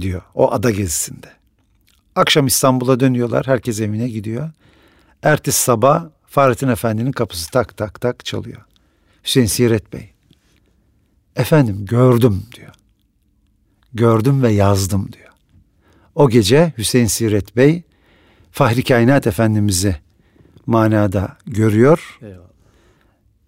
diyor 0.00 0.22
o 0.34 0.52
ada 0.52 0.70
gezisinde. 0.70 1.26
Akşam 2.14 2.46
İstanbul'a 2.46 3.00
dönüyorlar 3.00 3.46
herkes 3.46 3.80
evine 3.80 4.08
gidiyor. 4.08 4.50
Ertesi 5.22 5.62
sabah 5.62 6.04
Fahrettin 6.26 6.68
Efendi'nin 6.68 7.12
kapısı 7.12 7.50
tak 7.50 7.76
tak 7.76 8.00
tak 8.00 8.24
çalıyor. 8.24 8.64
Hüseyin 9.24 9.46
Siret 9.46 9.92
Bey. 9.92 10.10
Efendim 11.36 11.86
gördüm 11.86 12.42
diyor. 12.56 12.74
Gördüm 13.94 14.42
ve 14.42 14.52
yazdım 14.52 15.12
diyor. 15.12 15.28
O 16.14 16.28
gece 16.28 16.72
Hüseyin 16.78 17.06
Siret 17.06 17.56
Bey 17.56 17.82
Fahri 18.52 18.84
Kainat 18.84 19.26
Efendimiz'i 19.26 19.96
manada 20.68 21.36
görüyor. 21.46 22.18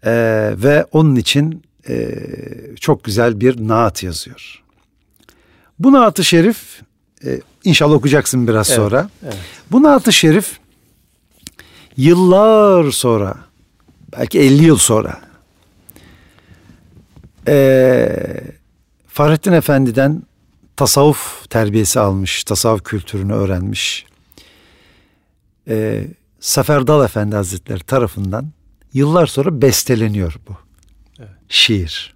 Ee, 0.04 0.52
ve 0.56 0.86
onun 0.92 1.16
için 1.16 1.62
e, 1.88 2.18
çok 2.80 3.04
güzel 3.04 3.40
bir 3.40 3.68
naat 3.68 4.02
yazıyor. 4.02 4.62
Bu 5.78 5.92
naat-ı 5.92 6.24
şerif 6.24 6.82
e, 7.24 7.40
inşallah 7.64 7.94
okuyacaksın 7.94 8.48
biraz 8.48 8.70
evet, 8.70 8.76
sonra. 8.76 9.10
Evet. 9.24 9.36
Bu 9.70 9.82
naat-ı 9.82 10.12
şerif 10.12 10.58
yıllar 11.96 12.90
sonra 12.90 13.36
belki 14.18 14.40
50 14.40 14.64
yıl 14.64 14.76
sonra 14.76 15.20
e, 17.48 18.16
Fahrettin 19.06 19.52
Efendi'den 19.52 20.22
tasavvuf 20.76 21.50
terbiyesi 21.50 22.00
almış, 22.00 22.44
tasavvuf 22.44 22.84
kültürünü 22.84 23.32
öğrenmiş. 23.32 24.06
E, 25.68 26.04
Saferdal 26.40 27.04
Efendi 27.04 27.36
Hazretleri 27.36 27.80
tarafından 27.80 28.46
yıllar 28.94 29.26
sonra 29.26 29.62
besteleniyor 29.62 30.36
bu 30.48 30.52
evet. 31.18 31.30
şiir. 31.48 32.14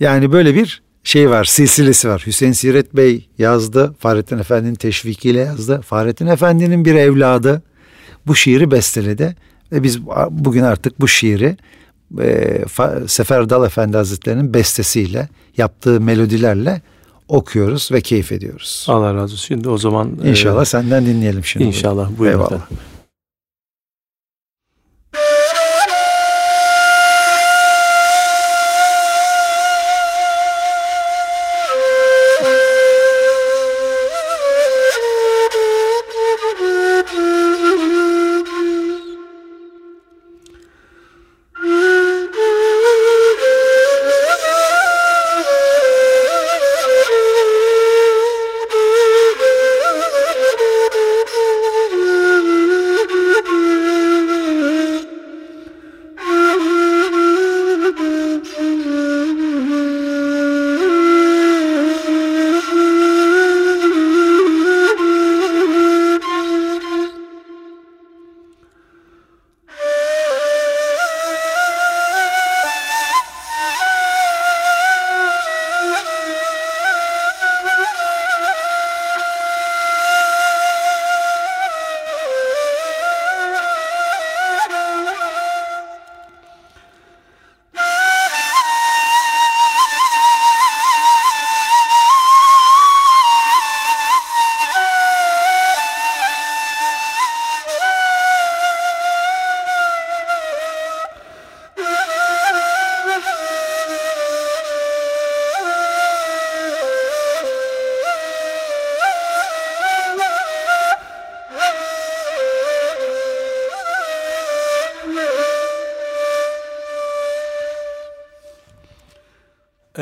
Yani 0.00 0.32
böyle 0.32 0.54
bir 0.54 0.82
şey 1.04 1.30
var, 1.30 1.44
silsilesi 1.44 2.08
var. 2.08 2.22
Hüseyin 2.26 2.52
Siret 2.52 2.96
Bey 2.96 3.28
yazdı, 3.38 3.94
Fahrettin 3.98 4.38
Efendi'nin 4.38 4.74
teşvikiyle 4.74 5.40
yazdı. 5.40 5.80
Fahrettin 5.80 6.26
Efendi'nin 6.26 6.84
bir 6.84 6.94
evladı 6.94 7.62
bu 8.26 8.34
şiiri 8.34 8.70
besteledi 8.70 9.36
ve 9.72 9.82
biz 9.82 10.06
bugün 10.30 10.62
artık 10.62 11.00
bu 11.00 11.08
şiiri 11.08 11.56
e, 12.20 12.58
Seferdal 13.06 13.66
Efendi 13.66 13.96
Hazretleri'nin 13.96 14.54
bestesiyle 14.54 15.28
yaptığı 15.56 16.00
melodilerle 16.00 16.82
okuyoruz 17.28 17.88
ve 17.92 18.00
keyif 18.00 18.32
ediyoruz. 18.32 18.86
Allah 18.88 19.14
razı 19.14 19.22
olsun. 19.22 19.36
Şimdi 19.36 19.68
o 19.68 19.78
zaman 19.78 20.18
İnşallah 20.24 20.62
e, 20.62 20.64
senden 20.64 21.06
dinleyelim 21.06 21.44
şimdi. 21.44 21.66
İnşallah. 21.66 22.10
Buyurun 22.18 22.38
Eyvallah. 22.38 22.52
Efendim. 22.52 22.76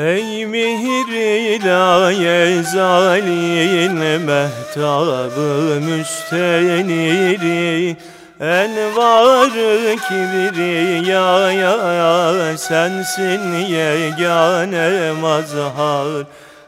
Ey 0.01 0.45
mihir 0.45 1.07
ilahe 1.55 2.63
zalin 2.63 3.95
mehtabı 4.21 5.79
müsteniri. 5.81 7.57
Envarı 8.39 9.95
kibriya 10.07 11.51
ya 11.51 12.57
sensin 12.57 13.51
yegane 13.51 15.11
mazhar. 15.21 16.25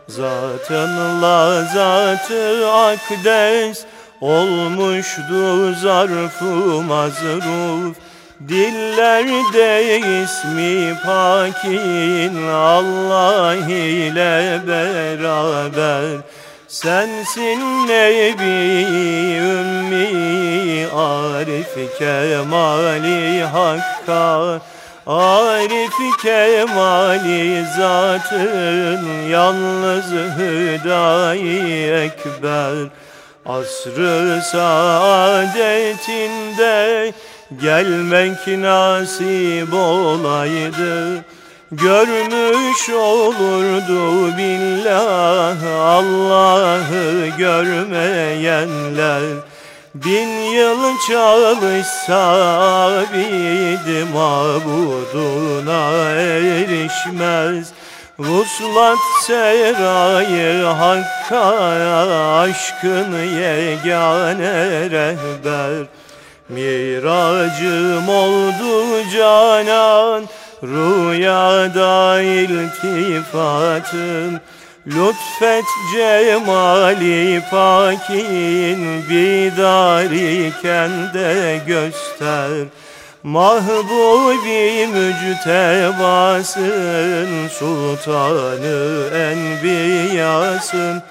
Zatınla 0.08 1.64
zatı 1.74 2.72
akdes 2.72 3.86
olmuşdu 4.22 5.74
zarfı 5.74 6.82
mazruf 6.82 7.98
Dillerde 8.48 10.00
ismi 10.24 10.96
pakin 11.06 12.48
Allah 12.52 13.56
ile 13.56 14.60
beraber. 14.68 16.22
Sensin 16.68 17.88
Nebi 17.88 18.86
Ümmi 19.40 20.88
Arif 20.96 21.98
Kemali 22.00 23.44
Hakka. 23.44 24.62
Arif 25.08 25.98
Kemali 26.22 27.66
zatın 27.78 29.02
Yalnız 29.30 30.12
Hüdayi 30.38 31.92
Ekber. 31.92 32.76
Asrı 33.46 34.42
saadetinde 34.52 35.54
Gelmek 37.62 38.48
nasip 38.48 39.74
olaydı 39.74 41.24
Görmüş 41.82 42.90
olurdu 42.90 44.38
billah 44.38 45.58
Allah'ı 45.80 47.28
görmeyenler. 47.38 49.24
Bin 49.96 50.28
yıl 50.28 50.98
çalışsa 51.08 52.20
abid 53.00 54.08
mabuduna 54.14 56.12
erişmez. 56.12 57.68
Vuslat 58.20 58.98
serayı 59.22 60.64
hakka 60.64 61.46
aşkın 62.40 63.14
yegane 63.42 64.90
rehber 64.90 65.88
Miracım 66.50 68.10
oldu 68.10 69.04
canan 69.14 70.24
Rüyada 70.64 72.22
iltifatım. 72.22 73.74
Lütfet 74.88 75.66
cemali 75.94 77.42
pakin 77.52 79.10
Bidariken 79.10 80.92
de 81.14 81.62
göster. 81.68 82.68
Mahbubi 83.24 84.88
müctebasın 84.88 86.48
Sultanı 87.48 89.10
enbiyasın 89.16 91.04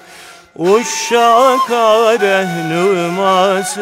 Uşşaka 0.57 2.19
rehnumasın 2.21 3.81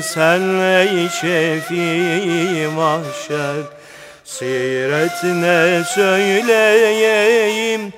Sen 0.00 0.60
ey 0.60 1.08
şefi 1.08 2.68
mahşer. 2.76 3.62
Siret 4.24 5.24
ne 5.24 5.84
söyleyeyim 5.94 7.92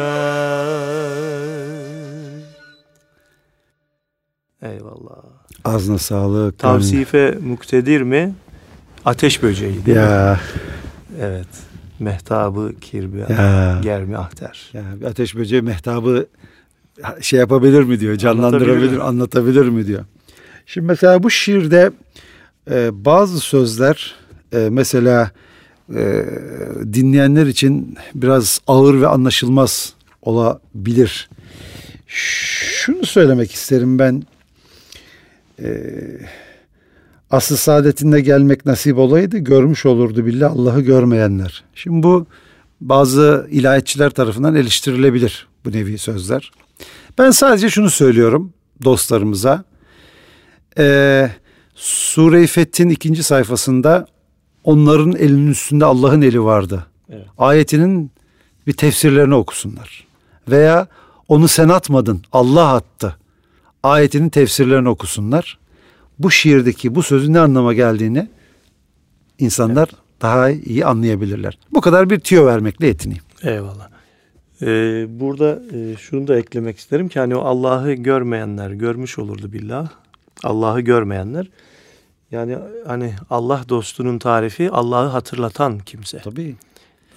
Eyvallah. 4.61 5.23
Ağzına 5.65 5.97
sağlık. 5.97 6.59
Tavsife 6.59 7.37
muktedir 7.41 8.01
mi? 8.01 8.33
Ateş 9.05 9.43
böceği 9.43 9.85
değil 9.85 9.97
mi? 9.97 10.03
Ya, 10.03 10.39
Evet. 11.21 11.47
Mehtabı 11.99 12.73
kirbi 12.81 13.17
Ya. 13.29 13.79
germi 13.83 14.17
ahter. 14.17 14.69
ya 14.73 14.81
bir 15.01 15.05
ateş 15.05 15.35
böceği 15.35 15.61
mehtabı 15.61 16.25
şey 17.21 17.39
yapabilir 17.39 17.83
mi 17.83 17.99
diyor, 17.99 18.15
canlandırabilir, 18.15 18.69
Anlatabilir. 18.73 18.99
anlatabilir 18.99 19.69
mi 19.69 19.87
diyor. 19.87 20.05
Şimdi 20.65 20.87
mesela 20.87 21.23
bu 21.23 21.29
şiirde 21.29 21.91
e, 22.71 23.05
bazı 23.05 23.39
sözler 23.39 24.15
e, 24.53 24.57
mesela 24.71 25.31
e, 25.95 26.25
dinleyenler 26.93 27.45
için 27.45 27.97
biraz 28.15 28.59
ağır 28.67 29.01
ve 29.01 29.07
anlaşılmaz 29.07 29.93
olabilir. 30.21 31.29
Şunu 32.07 33.05
söylemek 33.05 33.51
isterim 33.51 33.99
ben. 33.99 34.23
E, 35.63 35.71
asıl 37.31 37.55
saadetinde 37.55 38.21
gelmek 38.21 38.65
nasip 38.65 38.97
olaydı 38.97 39.37
görmüş 39.37 39.85
olurdu 39.85 40.25
billah 40.25 40.51
Allah'ı 40.51 40.81
görmeyenler. 40.81 41.63
Şimdi 41.75 42.03
bu 42.03 42.25
bazı 42.81 43.47
ilahiyatçiler 43.51 44.09
tarafından 44.09 44.55
eleştirilebilir 44.55 45.47
bu 45.65 45.71
nevi 45.71 45.97
sözler. 45.97 46.51
Ben 47.17 47.31
sadece 47.31 47.69
şunu 47.69 47.89
söylüyorum 47.89 48.53
dostlarımıza. 48.83 49.63
Ee, 50.77 51.29
Sure-i 51.75 52.47
Fethin 52.47 52.89
ikinci 52.89 53.23
sayfasında 53.23 54.07
onların 54.63 55.15
elinin 55.15 55.51
üstünde 55.51 55.85
Allah'ın 55.85 56.21
eli 56.21 56.43
vardı. 56.43 56.85
Evet. 57.09 57.25
Ayetinin 57.37 58.11
bir 58.67 58.73
tefsirlerini 58.73 59.35
okusunlar. 59.35 60.07
Veya 60.49 60.87
onu 61.27 61.47
sen 61.47 61.69
atmadın 61.69 62.21
Allah 62.31 62.73
attı. 62.73 63.15
Ayetinin 63.83 64.29
tefsirlerini 64.29 64.89
okusunlar. 64.89 65.59
Bu 66.19 66.31
şiirdeki 66.31 66.95
bu 66.95 67.03
sözün 67.03 67.33
ne 67.33 67.39
anlama 67.39 67.73
geldiğini 67.73 68.27
insanlar 69.39 69.89
daha 70.21 70.49
iyi 70.49 70.85
anlayabilirler. 70.85 71.57
Bu 71.71 71.81
kadar 71.81 72.09
bir 72.09 72.19
tüyo 72.19 72.45
vermekle 72.45 72.87
yetineyim. 72.87 73.23
Eyvallah. 73.43 73.89
Ee, 74.61 74.65
burada 75.19 75.61
e, 75.73 75.95
şunu 75.95 76.27
da 76.27 76.37
eklemek 76.37 76.77
isterim 76.77 77.09
ki 77.09 77.19
hani 77.19 77.35
o 77.35 77.41
Allah'ı 77.41 77.93
görmeyenler 77.93 78.71
görmüş 78.71 79.19
olurdu 79.19 79.53
billah. 79.53 79.89
Allah'ı 80.43 80.81
görmeyenler 80.81 81.47
yani 82.31 82.57
hani 82.87 83.13
Allah 83.29 83.61
dostunun 83.69 84.19
tarifi 84.19 84.71
Allah'ı 84.71 85.07
hatırlatan 85.07 85.79
kimse. 85.79 86.17
Tabii. 86.17 86.55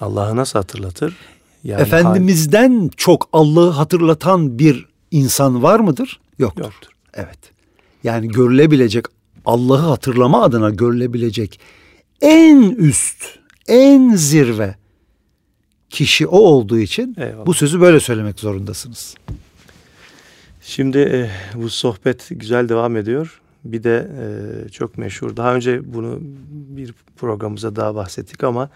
Allah'ı 0.01 0.37
nasıl 0.37 0.59
hatırlatır? 0.59 1.17
Yani 1.65 1.83
Efendimiz'den 1.83 2.91
çok 2.97 3.29
Allah'ı 3.33 3.71
hatırlatan 3.71 4.59
bir 4.59 4.87
insan 5.11 5.63
var 5.63 5.81
mıdır? 5.81 6.21
Yoktur. 6.39 6.63
Yoktur. 6.65 6.91
Evet. 7.15 7.39
Yani 8.05 8.29
görülebilecek 8.29 9.05
Allah'ı 9.45 9.77
hatırlama 9.89 10.43
adına 10.43 10.71
görülebilecek 10.71 11.61
en 12.21 12.63
üst, 12.71 13.25
en 13.69 14.15
zirve 14.15 14.75
kişi 15.91 16.27
o 16.27 16.39
olduğu 16.39 16.79
için 16.79 17.17
Eyvallah. 17.21 17.47
bu 17.47 17.55
sözü 17.55 17.81
böyle 17.81 18.01
söylemek 18.01 18.41
zorundasınız. 18.41 19.15
Şimdi 20.61 20.99
e, 20.99 21.31
bu 21.55 21.71
sohbet 21.71 22.27
güzel 22.31 22.69
devam 22.69 22.97
ediyor. 22.97 23.41
Bir 23.65 23.83
de 23.83 24.11
e, 24.67 24.69
çok 24.69 24.99
meşhur. 24.99 25.37
Daha 25.37 25.55
önce 25.55 25.95
bunu 25.95 26.19
bir 26.51 26.95
programımıza 27.17 27.77
daha 27.77 27.95
bahsettik 27.95 28.45
ama 28.45 28.71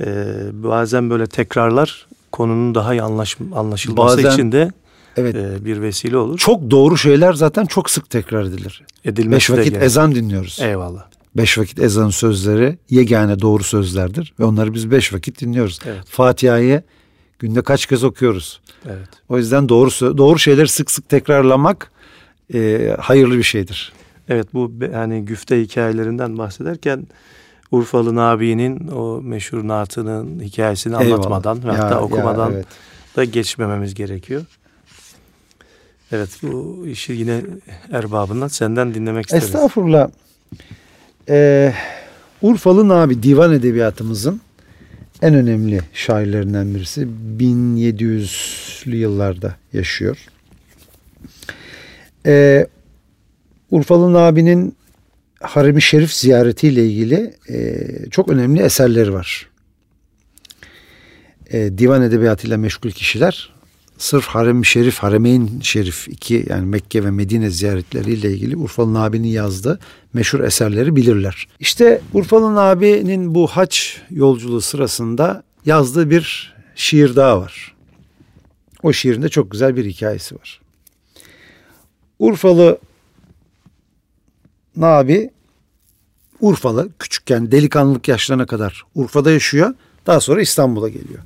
e, 0.00 0.06
bazen 0.52 1.10
böyle 1.10 1.26
tekrarlar 1.26 2.06
konunun 2.32 2.74
daha 2.74 2.94
iyi 2.94 3.02
anlaş, 3.02 3.36
anlaşılması 3.54 4.16
Bazen- 4.16 4.32
için 4.32 4.52
de 4.52 4.72
Evet. 5.16 5.34
e, 5.34 5.64
bir 5.64 5.82
vesile 5.82 6.16
olur. 6.16 6.38
Çok 6.38 6.70
doğru 6.70 6.96
şeyler 6.96 7.32
zaten 7.32 7.66
çok 7.66 7.90
sık 7.90 8.10
tekrar 8.10 8.42
edilir. 8.42 8.82
Edilmesi 9.04 9.34
Beş 9.34 9.50
vakit 9.58 9.72
gerek. 9.72 9.86
ezan 9.86 10.14
dinliyoruz. 10.14 10.58
Eyvallah. 10.62 11.04
Beş 11.36 11.58
vakit 11.58 11.78
ezanın 11.78 12.10
sözleri 12.10 12.78
yegane 12.90 13.40
doğru 13.40 13.62
sözlerdir 13.64 14.34
ve 14.40 14.44
onları 14.44 14.74
biz 14.74 14.90
beş 14.90 15.12
vakit 15.12 15.40
dinliyoruz. 15.40 15.78
Evet. 15.86 16.04
Fatiha'yı 16.06 16.82
günde 17.38 17.62
kaç 17.62 17.86
kez 17.86 18.04
okuyoruz. 18.04 18.60
Evet. 18.86 19.08
O 19.28 19.38
yüzden 19.38 19.68
doğru 19.68 20.18
doğru 20.18 20.38
şeyleri 20.38 20.68
sık 20.68 20.90
sık 20.90 21.08
tekrarlamak 21.08 21.90
e, 22.54 22.90
hayırlı 23.00 23.38
bir 23.38 23.42
şeydir. 23.42 23.92
Evet 24.28 24.54
bu 24.54 24.72
hani 24.94 25.24
güfte 25.24 25.60
hikayelerinden 25.62 26.38
bahsederken 26.38 27.06
Urfalı 27.70 28.14
Nabi'nin 28.14 28.88
o 28.88 29.20
meşhur 29.22 29.68
naatının 29.68 30.40
hikayesini 30.40 30.92
Eyvallah. 30.92 31.14
anlatmadan 31.14 31.64
ve 31.64 31.68
Ya, 31.68 31.74
hatta 31.78 31.94
ya, 31.94 32.00
okumadan 32.00 32.52
evet. 32.52 32.66
da 33.16 33.24
geçmememiz 33.24 33.94
gerekiyor. 33.94 34.42
Evet 36.12 36.30
bu 36.42 36.86
işi 36.86 37.12
yine 37.12 37.40
erbabından 37.92 38.48
senden 38.48 38.94
dinlemek 38.94 39.24
isteriz. 39.26 39.44
Estağfurullah. 39.44 40.10
Ee, 41.28 41.74
Urfalı 42.42 42.88
Nabi 42.88 43.22
divan 43.22 43.52
edebiyatımızın 43.52 44.40
en 45.22 45.34
önemli 45.34 45.80
şairlerinden 45.94 46.74
birisi. 46.74 47.08
1700 47.08 48.62
1900'lü 48.86 48.96
yıllarda 48.96 49.56
yaşıyor. 49.72 50.26
Ee, 52.26 52.66
Urfalı 53.70 54.18
abinin 54.18 54.76
Harem-i 55.40 55.82
Şerif 55.82 56.12
ziyaretiyle 56.12 56.86
ilgili 56.86 57.34
e, 57.48 57.86
çok 58.10 58.28
önemli 58.28 58.62
eserleri 58.62 59.12
var. 59.12 59.48
E, 61.50 61.78
divan 61.78 62.02
edebiyatıyla 62.02 62.56
meşgul 62.56 62.90
kişiler 62.90 63.52
sırf 64.02 64.26
Harem-i 64.26 64.66
Şerif, 64.66 64.98
Haremeyn 64.98 65.60
Şerif 65.60 66.08
iki 66.08 66.46
yani 66.48 66.66
Mekke 66.66 67.04
ve 67.04 67.10
Medine 67.10 67.50
ziyaretleriyle 67.50 68.30
ilgili 68.30 68.56
Urfalı 68.56 69.02
abinin 69.02 69.28
yazdığı 69.28 69.78
meşhur 70.12 70.40
eserleri 70.40 70.96
bilirler. 70.96 71.48
İşte 71.60 72.00
Urfalı 72.14 72.60
abinin 72.60 73.34
bu 73.34 73.46
haç 73.46 74.00
yolculuğu 74.10 74.60
sırasında 74.60 75.42
yazdığı 75.66 76.10
bir 76.10 76.54
şiir 76.74 77.16
daha 77.16 77.40
var. 77.40 77.74
O 78.82 78.92
şiirinde 78.92 79.28
çok 79.28 79.50
güzel 79.50 79.76
bir 79.76 79.84
hikayesi 79.84 80.34
var. 80.34 80.60
Urfalı 82.18 82.78
Nabi 84.76 85.30
Urfalı 86.40 86.88
küçükken 86.98 87.52
delikanlılık 87.52 88.08
yaşlarına 88.08 88.46
kadar 88.46 88.82
Urfa'da 88.94 89.30
yaşıyor. 89.30 89.74
Daha 90.06 90.20
sonra 90.20 90.42
İstanbul'a 90.42 90.88
geliyor. 90.88 91.20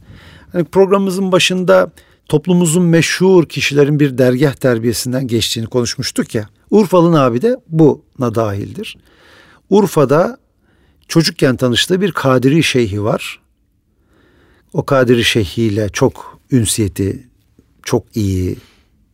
Hani 0.52 0.64
programımızın 0.64 1.32
başında 1.32 1.90
toplumumuzun 2.28 2.82
meşhur 2.82 3.48
kişilerin 3.48 4.00
bir 4.00 4.18
dergah 4.18 4.54
terbiyesinden 4.54 5.26
geçtiğini 5.26 5.66
konuşmuştuk 5.66 6.34
ya. 6.34 6.48
Urfalı 6.70 7.22
abi 7.22 7.42
de 7.42 7.56
buna 7.68 8.34
dahildir. 8.34 8.96
Urfa'da 9.70 10.38
çocukken 11.08 11.56
tanıştığı 11.56 12.00
bir 12.00 12.12
Kadiri 12.12 12.62
Şeyhi 12.62 13.02
var. 13.02 13.40
O 14.72 14.84
Kadiri 14.84 15.24
Şeyhi 15.24 15.62
ile 15.62 15.88
çok 15.88 16.40
ünsiyeti, 16.50 17.28
çok 17.82 18.16
iyi 18.16 18.56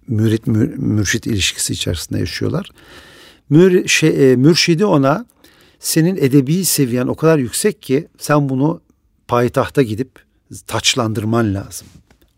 mürit 0.08 0.46
mürşit 0.46 1.26
ilişkisi 1.26 1.72
içerisinde 1.72 2.18
yaşıyorlar. 2.18 2.70
Mür, 3.50 3.88
şey, 3.88 4.32
e, 4.32 4.36
mürşidi 4.36 4.84
ona 4.84 5.26
senin 5.78 6.16
edebi 6.16 6.64
seviyen 6.64 7.06
o 7.06 7.14
kadar 7.14 7.38
yüksek 7.38 7.82
ki 7.82 8.08
sen 8.18 8.48
bunu 8.48 8.80
payitahta 9.28 9.82
gidip 9.82 10.10
taçlandırman 10.66 11.54
lazım. 11.54 11.86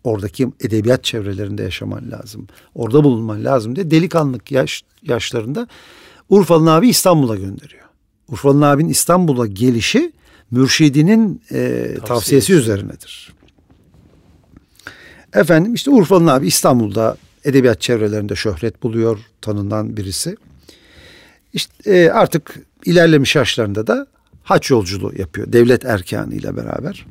Oradaki 0.04 0.48
edebiyat 0.60 1.04
çevrelerinde 1.04 1.62
yaşaman 1.62 2.10
lazım. 2.10 2.46
Orada 2.74 3.04
bulunman 3.04 3.44
lazım 3.44 3.76
diye 3.76 3.90
delikanlık 3.90 4.52
yaş, 4.52 4.82
yaşlarında 5.02 5.68
Urfalı 6.28 6.74
abi 6.74 6.88
İstanbul'a 6.88 7.36
gönderiyor. 7.36 7.84
Urfalı 8.28 8.68
abinin 8.68 8.88
İstanbul'a 8.88 9.46
gelişi 9.46 10.12
mürşidinin 10.50 11.42
e, 11.50 11.54
tavsiyesi. 11.54 12.00
tavsiyesi 12.04 12.52
üzerinedir. 12.52 13.32
Efendim 15.34 15.74
işte 15.74 15.90
Urfalı 15.90 16.32
abi 16.32 16.46
İstanbul'da 16.46 17.16
edebiyat 17.44 17.80
çevrelerinde 17.80 18.34
şöhret 18.36 18.82
buluyor, 18.82 19.18
tanınan 19.40 19.96
birisi. 19.96 20.36
İşte 21.52 21.90
e, 21.90 22.10
artık 22.10 22.60
ilerlemiş 22.84 23.36
yaşlarında 23.36 23.86
da 23.86 24.06
haç 24.42 24.70
yolculuğu 24.70 25.12
yapıyor 25.16 25.52
devlet 25.52 25.84
erkanı 25.84 26.34
ile 26.34 26.56
beraber. 26.56 27.06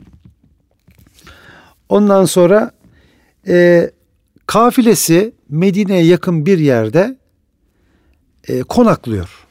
Ondan 1.90 2.26
sonra 2.26 2.72
e, 3.48 3.92
kafilesi 4.48 5.34
Medine'ye 5.50 6.06
yakın 6.06 6.46
bir 6.46 6.60
yerde 6.60 7.18
e, 8.48 8.62
konaklıyor. 8.62 9.48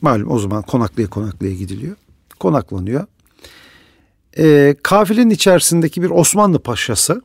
Malum 0.00 0.30
o 0.30 0.38
zaman 0.38 0.62
konaklaya 0.62 1.10
konaklaya 1.10 1.54
gidiliyor. 1.54 1.96
Konaklanıyor. 2.40 3.06
E, 4.38 4.76
kafilenin 4.82 5.30
içerisindeki 5.30 6.02
bir 6.02 6.10
Osmanlı 6.10 6.58
paşası 6.58 7.22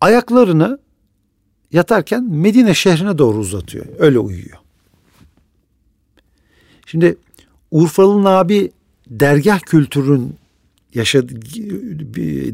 ayaklarını 0.00 0.78
yatarken 1.72 2.24
Medine 2.24 2.74
şehrine 2.74 3.18
doğru 3.18 3.38
uzatıyor. 3.38 3.86
Öyle 3.98 4.18
uyuyor. 4.18 4.58
Şimdi 6.86 7.16
Urfalı 7.70 8.28
abi 8.28 8.70
dergah 9.06 9.60
kültürün 9.60 10.36
yaşadı 10.96 11.34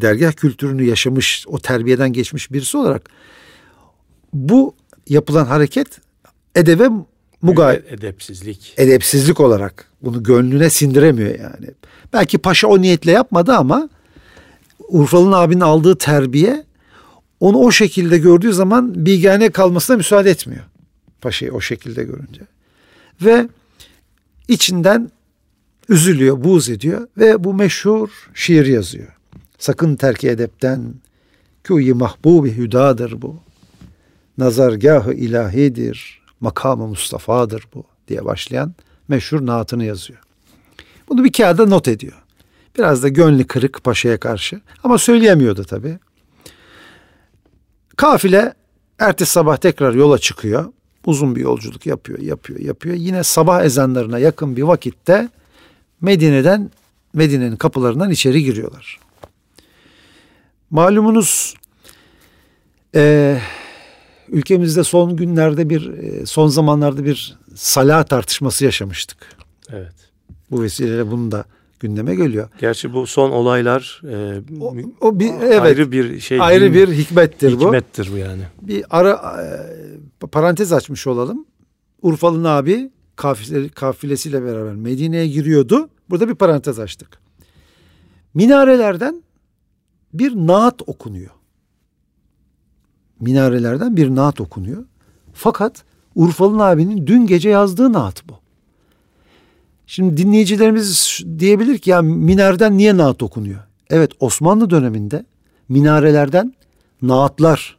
dergah 0.01 0.33
kültürünü 0.33 0.85
yaşamış, 0.85 1.45
o 1.49 1.59
terbiyeden 1.59 2.13
geçmiş 2.13 2.53
birisi 2.53 2.77
olarak 2.77 3.11
bu 4.33 4.75
yapılan 5.09 5.45
hareket 5.45 5.89
edebe 6.55 6.89
mugay 7.43 7.83
edepsizlik. 7.89 8.75
Edepsizlik 8.77 9.41
olarak 9.41 9.89
bunu 10.03 10.23
gönlüne 10.23 10.71
sindiremiyor 10.71 11.39
yani. 11.39 11.71
Belki 12.13 12.39
paşa 12.39 12.69
o 12.69 12.81
niyetle 12.81 13.11
yapmadı 13.11 13.53
ama 13.53 13.89
Urfalı'nın 14.89 15.33
abinin 15.33 15.61
aldığı 15.61 15.99
terbiye 15.99 16.65
onu 17.41 17.59
o 17.59 17.71
şekilde 17.71 18.19
gördüğü 18.19 18.53
zaman 18.53 19.07
bilgane 19.07 19.51
kalmasına 19.51 19.97
müsaade 19.97 20.31
etmiyor. 20.31 20.65
Paşayı 21.21 21.53
o 21.53 21.61
şekilde 21.61 22.05
görünce. 22.05 22.41
Ve 23.23 23.49
içinden 24.49 25.11
üzülüyor, 25.89 26.45
buğz 26.45 26.69
ediyor 26.69 27.09
ve 27.19 27.45
bu 27.45 27.55
meşhur 27.55 28.31
şiir 28.35 28.67
yazıyor. 28.67 29.17
Sakın 29.59 29.97
terk 29.97 30.25
edepten, 30.25 30.95
kûyi 31.65 31.95
mahbubi 31.95 32.57
hüdadır 32.57 33.23
bu. 33.23 33.41
Nazargahı 34.39 35.13
ilahidir, 35.13 36.23
makamı 36.41 36.87
Mustafa'dır 36.87 37.65
bu 37.75 37.85
diye 38.09 38.25
başlayan 38.25 38.75
meşhur 39.09 39.47
naatını 39.47 39.85
yazıyor. 39.85 40.21
Bunu 41.09 41.25
bir 41.25 41.33
kağıda 41.33 41.67
not 41.67 41.89
ediyor. 41.89 42.23
Biraz 42.79 43.03
da 43.03 43.09
gönlü 43.09 43.45
kırık 43.45 43.85
paşaya 43.85 44.21
karşı 44.21 44.61
ama 44.85 44.99
söyleyemiyordu 44.99 45.65
tabii. 45.65 45.99
Kafile 47.97 48.55
ertesi 48.99 49.33
sabah 49.33 49.57
tekrar 49.57 49.95
yola 49.95 50.19
çıkıyor. 50.19 50.73
Uzun 51.07 51.37
bir 51.37 51.41
yolculuk 51.41 51.87
yapıyor, 51.87 52.19
yapıyor, 52.19 52.61
yapıyor. 52.61 52.97
Yine 52.97 53.25
sabah 53.25 53.65
ezanlarına 53.65 54.19
yakın 54.19 54.57
bir 54.57 54.63
vakitte 54.63 55.29
Medine'den 56.03 56.71
Medine'nin 57.15 57.57
kapılarından 57.57 58.11
içeri 58.11 58.45
giriyorlar. 58.45 58.99
Malumunuz 60.71 61.55
e, 62.95 63.39
ülkemizde 64.29 64.85
son 64.85 65.17
günlerde 65.17 65.71
bir 65.71 65.91
e, 65.91 66.27
son 66.27 66.49
zamanlarda 66.49 67.05
bir 67.05 67.39
salah 67.55 68.05
tartışması 68.05 68.65
yaşamıştık. 68.65 69.19
Evet. 69.71 69.95
Bu 70.51 70.63
vesileyle 70.63 71.11
bunu 71.11 71.33
da 71.33 71.45
gündeme 71.81 72.15
geliyor. 72.15 72.49
Gerçi 72.61 72.93
bu 72.93 73.07
son 73.07 73.31
olaylar 73.31 74.03
e, 74.09 74.41
o, 74.61 74.75
o 75.01 75.21
bir 75.21 75.31
evet 75.41 75.61
ayrı 75.61 75.93
bir 75.93 76.21
şey 76.21 76.41
ayrı 76.41 76.75
bir 76.75 76.89
hikmettir, 76.89 77.61
bu. 77.61 77.67
Hikmettir 77.67 78.09
bu 78.13 78.17
yani. 78.17 78.43
Bir 78.63 78.85
ara 78.91 79.43
e, 80.23 80.27
parantez 80.27 80.73
açmış 80.73 81.07
olalım. 81.07 81.47
Urfalı 82.03 82.51
abi 82.51 82.91
kafile, 83.17 83.69
kafilesiyle 83.69 84.43
beraber 84.43 84.75
Medine'ye 84.75 85.27
giriyordu. 85.29 85.89
Burada 86.11 86.29
bir 86.29 86.35
parantez 86.35 86.79
açtık. 86.79 87.19
Minarelerden 88.35 89.23
bir 90.15 90.33
naat 90.33 90.83
okunuyor. 90.87 91.31
Minarelerden 93.21 93.97
bir 93.97 94.15
naat 94.15 94.41
okunuyor. 94.41 94.85
Fakat 95.33 95.85
Urfalı 96.15 96.65
abinin 96.65 97.07
dün 97.07 97.27
gece 97.27 97.49
yazdığı 97.49 97.93
naat 97.93 98.29
bu. 98.29 98.35
Şimdi 99.87 100.17
dinleyicilerimiz 100.17 101.21
diyebilir 101.39 101.79
ki 101.79 101.91
ya 101.91 102.03
minareden 102.03 102.79
niye 102.79 102.97
naat 102.97 103.23
okunuyor? 103.23 103.61
Evet 103.91 104.13
Osmanlı 104.21 104.71
döneminde 104.71 105.25
minarelerden 105.69 106.55
naatlar, 107.03 107.77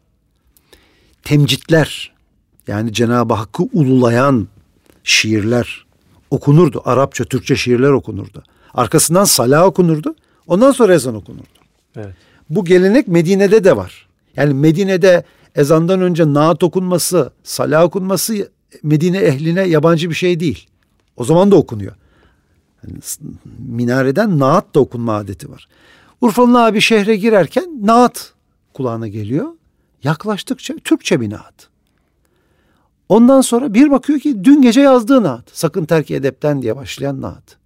temcitler 1.24 2.14
yani 2.68 2.94
Cenab-ı 2.94 3.34
Hakk'ı 3.34 3.64
ululayan 3.64 4.48
şiirler 5.04 5.86
okunurdu. 6.32 6.82
Arapça, 6.86 7.24
Türkçe 7.24 7.56
şiirler 7.56 7.90
okunurdu. 7.90 8.44
Arkasından 8.74 9.24
salah 9.24 9.66
okunurdu. 9.66 10.16
Ondan 10.48 10.72
sonra 10.72 10.94
ezan 10.94 11.16
okunurdu. 11.16 11.60
Evet. 11.96 12.16
Bu 12.50 12.66
gelenek 12.66 13.08
Medine'de 13.08 13.64
de 13.64 13.78
var. 13.78 14.08
Yani 14.36 14.54
Medine'de 14.54 15.24
ezandan 15.56 16.02
önce 16.02 16.34
naat 16.34 16.64
okunması, 16.64 17.32
salah 17.44 17.84
okunması 17.84 18.50
Medine 18.84 19.18
ehline 19.18 19.62
yabancı 19.62 20.10
bir 20.10 20.16
şey 20.16 20.40
değil. 20.40 20.68
O 21.18 21.24
zaman 21.24 21.52
da 21.52 21.56
okunuyor. 21.56 21.94
Yani 22.84 23.00
minareden 23.70 24.40
naat 24.40 24.76
da 24.76 24.80
okunma 24.80 25.16
adeti 25.16 25.52
var. 25.52 25.68
Urfalı 26.22 26.66
abi 26.66 26.82
şehre 26.82 27.16
girerken 27.16 27.80
naat 27.82 28.34
kulağına 28.74 29.08
geliyor. 29.08 29.48
Yaklaştıkça 30.04 30.76
Türkçe 30.84 31.22
bir 31.22 31.30
naat. 31.30 31.70
Ondan 33.10 33.42
sonra 33.42 33.74
bir 33.74 33.92
bakıyor 33.92 34.20
ki 34.20 34.44
dün 34.44 34.62
gece 34.62 34.82
yazdığı 34.82 35.24
naat. 35.24 35.44
Sakın 35.54 35.86
terk 35.86 36.12
edepten 36.12 36.62
diye 36.62 36.76
başlayan 36.76 37.22
naat. 37.22 37.58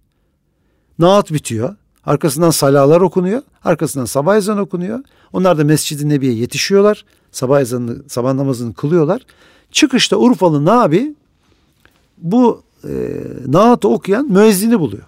Naat 0.98 1.32
bitiyor. 1.32 1.76
Arkasından 2.04 2.50
salalar 2.50 3.00
okunuyor. 3.00 3.42
Arkasından 3.64 4.04
sabah 4.04 4.36
ezanı 4.36 4.60
okunuyor. 4.60 5.00
Onlar 5.32 5.58
da 5.58 5.64
Mescid-i 5.64 6.08
Nebi'ye 6.08 6.32
yetişiyorlar. 6.32 7.04
Sabah 7.32 7.60
ezanını, 7.60 8.08
sabah 8.08 8.32
namazını 8.34 8.74
kılıyorlar. 8.74 9.26
Çıkışta 9.70 10.16
Urfalı 10.16 10.64
Nabi 10.64 11.14
bu 12.18 12.62
e, 12.84 13.22
naatı 13.46 13.88
okuyan 13.88 14.26
müezzini 14.26 14.80
buluyor. 14.80 15.04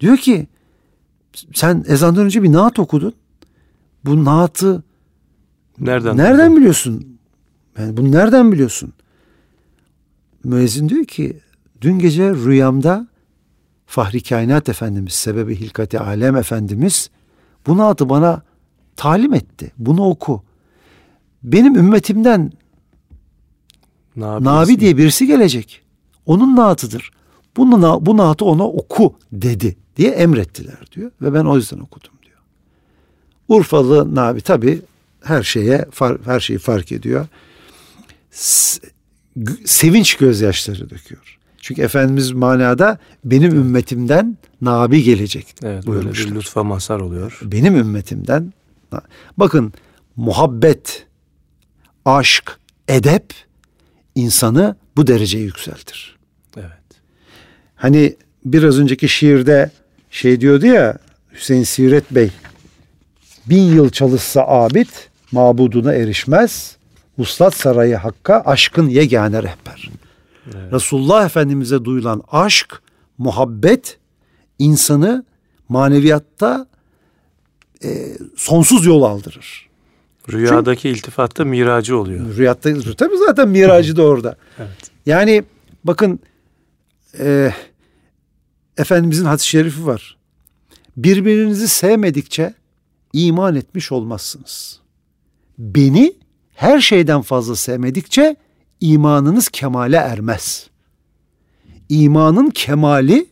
Diyor 0.00 0.16
ki 0.16 0.46
sen 1.54 1.84
ezandan 1.88 2.24
önce 2.24 2.42
bir 2.42 2.52
naat 2.52 2.78
okudun. 2.78 3.14
bu 4.04 4.24
naatı 4.24 4.82
Nereden? 5.78 6.16
nereden 6.16 6.56
biliyorsun? 6.56 7.15
Yani 7.78 7.96
bunu 7.96 8.12
nereden 8.12 8.52
biliyorsun? 8.52 8.92
Müezzin 10.44 10.88
diyor 10.88 11.04
ki 11.04 11.40
dün 11.80 11.98
gece 11.98 12.30
rüyamda 12.30 13.06
Fahri 13.86 14.22
Kainat 14.22 14.68
Efendimiz, 14.68 15.12
sebebi 15.12 15.60
hilkati 15.60 16.00
alem 16.00 16.36
Efendimiz 16.36 17.10
bu 17.66 17.76
naatı 17.76 18.08
bana 18.08 18.42
talim 18.96 19.34
etti. 19.34 19.72
Bunu 19.78 20.04
oku. 20.04 20.42
Benim 21.42 21.76
ümmetimden 21.76 22.52
Nabi, 24.16 24.44
Nabi 24.44 24.80
diye 24.80 24.96
birisi 24.96 25.26
gelecek. 25.26 25.82
Onun 26.26 26.56
naatıdır. 26.56 27.10
Bunu, 27.56 28.06
bu 28.06 28.16
naatı 28.16 28.44
ona 28.44 28.68
oku 28.68 29.14
dedi 29.32 29.76
diye 29.96 30.10
emrettiler 30.10 30.78
diyor. 30.92 31.10
Ve 31.22 31.34
ben 31.34 31.44
o 31.44 31.56
yüzden 31.56 31.78
okudum 31.78 32.12
diyor. 32.22 32.38
Urfalı 33.48 34.14
Nabi 34.14 34.40
tabi 34.40 34.82
her 35.22 35.42
şeye 35.42 35.86
her 36.24 36.40
şeyi 36.40 36.58
fark 36.58 36.92
ediyor. 36.92 37.26
Sevinç 39.64 40.16
gözyaşları 40.16 40.90
döküyor. 40.90 41.38
Çünkü 41.58 41.82
Efendimiz 41.82 42.30
manada 42.30 42.98
benim 43.24 43.54
ümmetimden 43.54 44.38
Nabi 44.60 45.02
gelecek 45.02 45.46
Evet, 45.62 45.62
böyle 45.62 45.80
bir 45.86 45.86
buyurmuşlar 45.86 46.34
lütfa 46.36 46.64
mazhar 46.64 47.00
oluyor. 47.00 47.38
benim 47.42 47.76
ümmetimden 47.76 48.52
bakın 49.36 49.72
muhabbet, 50.16 51.06
aşk, 52.04 52.58
edep 52.88 53.34
insanı 54.14 54.76
bu 54.96 55.06
dereceye 55.06 55.44
yükseltir. 55.44 56.16
Evet. 56.56 56.72
Hani 57.74 58.16
biraz 58.44 58.78
önceki 58.78 59.08
şiirde 59.08 59.70
şey 60.10 60.40
diyordu 60.40 60.66
ya 60.66 60.98
Hüseyin 61.34 61.62
Siret 61.62 62.10
Bey 62.10 62.30
bin 63.46 63.62
yıl 63.62 63.90
çalışsa 63.90 64.42
abid 64.46 64.88
mabuduna 65.32 65.92
erişmez. 65.94 66.75
Vuslat 67.18 67.54
sarayı 67.54 67.96
hakka 67.96 68.42
aşkın 68.46 68.88
yegane 68.88 69.42
rehber. 69.42 69.90
Evet. 70.54 70.72
Resulullah 70.72 71.26
Efendimiz'e 71.26 71.84
duyulan 71.84 72.22
aşk, 72.30 72.82
muhabbet 73.18 73.98
insanı 74.58 75.24
maneviyatta 75.68 76.66
e, 77.84 78.16
sonsuz 78.36 78.86
yol 78.86 79.02
aldırır. 79.02 79.66
Rüyadaki 80.32 80.88
iltifatta 80.88 81.44
miracı 81.44 81.98
oluyor. 81.98 82.36
Rüyatta 82.36 82.94
tabii 82.96 83.16
zaten 83.26 83.48
miracı 83.48 83.96
da 83.96 84.02
orada. 84.02 84.36
Evet. 84.58 84.90
Yani 85.06 85.44
bakın 85.84 86.20
e, 87.18 87.52
Efendimizin 88.76 89.24
hadis-i 89.24 89.48
şerifi 89.48 89.86
var. 89.86 90.16
Birbirinizi 90.96 91.68
sevmedikçe 91.68 92.54
iman 93.12 93.54
etmiş 93.56 93.92
olmazsınız. 93.92 94.80
Beni 95.58 96.14
her 96.56 96.80
şeyden 96.80 97.22
fazla 97.22 97.56
sevmedikçe 97.56 98.36
imanınız 98.80 99.48
kemale 99.48 99.96
ermez. 99.96 100.70
İmanın 101.88 102.50
kemali 102.50 103.26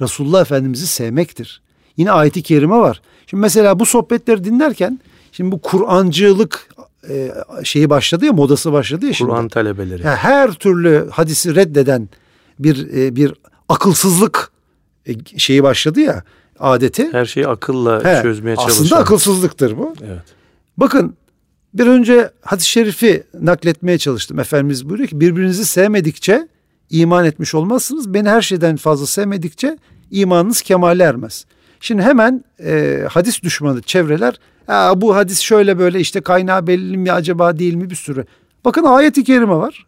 Resulullah 0.00 0.40
Efendimiz'i 0.40 0.86
sevmektir. 0.86 1.62
Yine 1.96 2.10
ayeti 2.12 2.42
kerime 2.42 2.76
var. 2.76 3.00
Şimdi 3.26 3.40
mesela 3.40 3.78
bu 3.80 3.86
sohbetleri 3.86 4.44
dinlerken 4.44 5.00
şimdi 5.32 5.52
bu 5.52 5.60
Kur'ancılık 5.60 6.68
e, 7.08 7.32
şeyi 7.64 7.90
başladı 7.90 8.24
ya 8.24 8.32
modası 8.32 8.72
başladı 8.72 9.06
ya 9.06 9.12
şimdi. 9.12 9.30
Kur'an 9.30 9.48
talebeleri. 9.48 10.06
Ya 10.06 10.16
her 10.16 10.52
türlü 10.52 11.08
hadisi 11.12 11.54
reddeden 11.54 12.08
bir 12.58 12.94
e, 12.96 13.16
bir 13.16 13.34
akılsızlık 13.68 14.50
e, 15.06 15.12
şeyi 15.38 15.62
başladı 15.62 16.00
ya 16.00 16.22
adeti. 16.58 17.12
Her 17.12 17.26
şeyi 17.26 17.48
akılla 17.48 18.04
He, 18.04 18.22
çözmeye 18.22 18.56
çalışan. 18.56 18.84
aslında 18.84 19.00
akılsızlıktır 19.00 19.78
bu. 19.78 19.94
Evet. 20.06 20.22
Bakın 20.76 21.16
bir 21.78 21.86
önce 21.86 22.30
hadis-i 22.40 22.68
şerifi 22.68 23.22
nakletmeye 23.40 23.98
çalıştım. 23.98 24.38
Efendimiz 24.38 24.88
buyuruyor 24.88 25.08
ki 25.08 25.20
birbirinizi 25.20 25.64
sevmedikçe 25.64 26.48
iman 26.90 27.24
etmiş 27.24 27.54
olmazsınız. 27.54 28.14
Beni 28.14 28.28
her 28.28 28.42
şeyden 28.42 28.76
fazla 28.76 29.06
sevmedikçe 29.06 29.78
imanınız 30.10 30.62
kemale 30.62 31.02
ermez. 31.02 31.44
Şimdi 31.80 32.02
hemen 32.02 32.44
e, 32.64 33.04
hadis 33.10 33.42
düşmanı 33.42 33.82
çevreler 33.82 34.34
Aa, 34.68 35.00
bu 35.00 35.16
hadis 35.16 35.40
şöyle 35.40 35.78
böyle 35.78 36.00
işte 36.00 36.20
kaynağı 36.20 36.66
belli 36.66 36.96
mi 36.96 37.12
acaba 37.12 37.58
değil 37.58 37.74
mi 37.74 37.90
bir 37.90 37.94
sürü. 37.94 38.24
Bakın 38.64 38.84
ayet-i 38.84 39.24
kerime 39.24 39.54
var. 39.54 39.86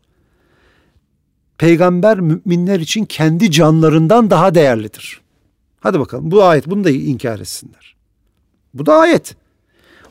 Peygamber 1.59 2.20
müminler 2.20 2.80
için 2.80 3.05
kendi 3.05 3.51
canlarından 3.51 4.30
daha 4.30 4.55
değerlidir. 4.55 5.20
Hadi 5.80 6.01
bakalım 6.01 6.30
bu 6.30 6.45
ayet 6.45 6.70
bunu 6.70 6.84
da 6.84 6.91
inkar 6.91 7.41
etsinler. 7.41 7.97
Bu 8.74 8.86
da 8.86 8.95
ayet. 8.95 9.36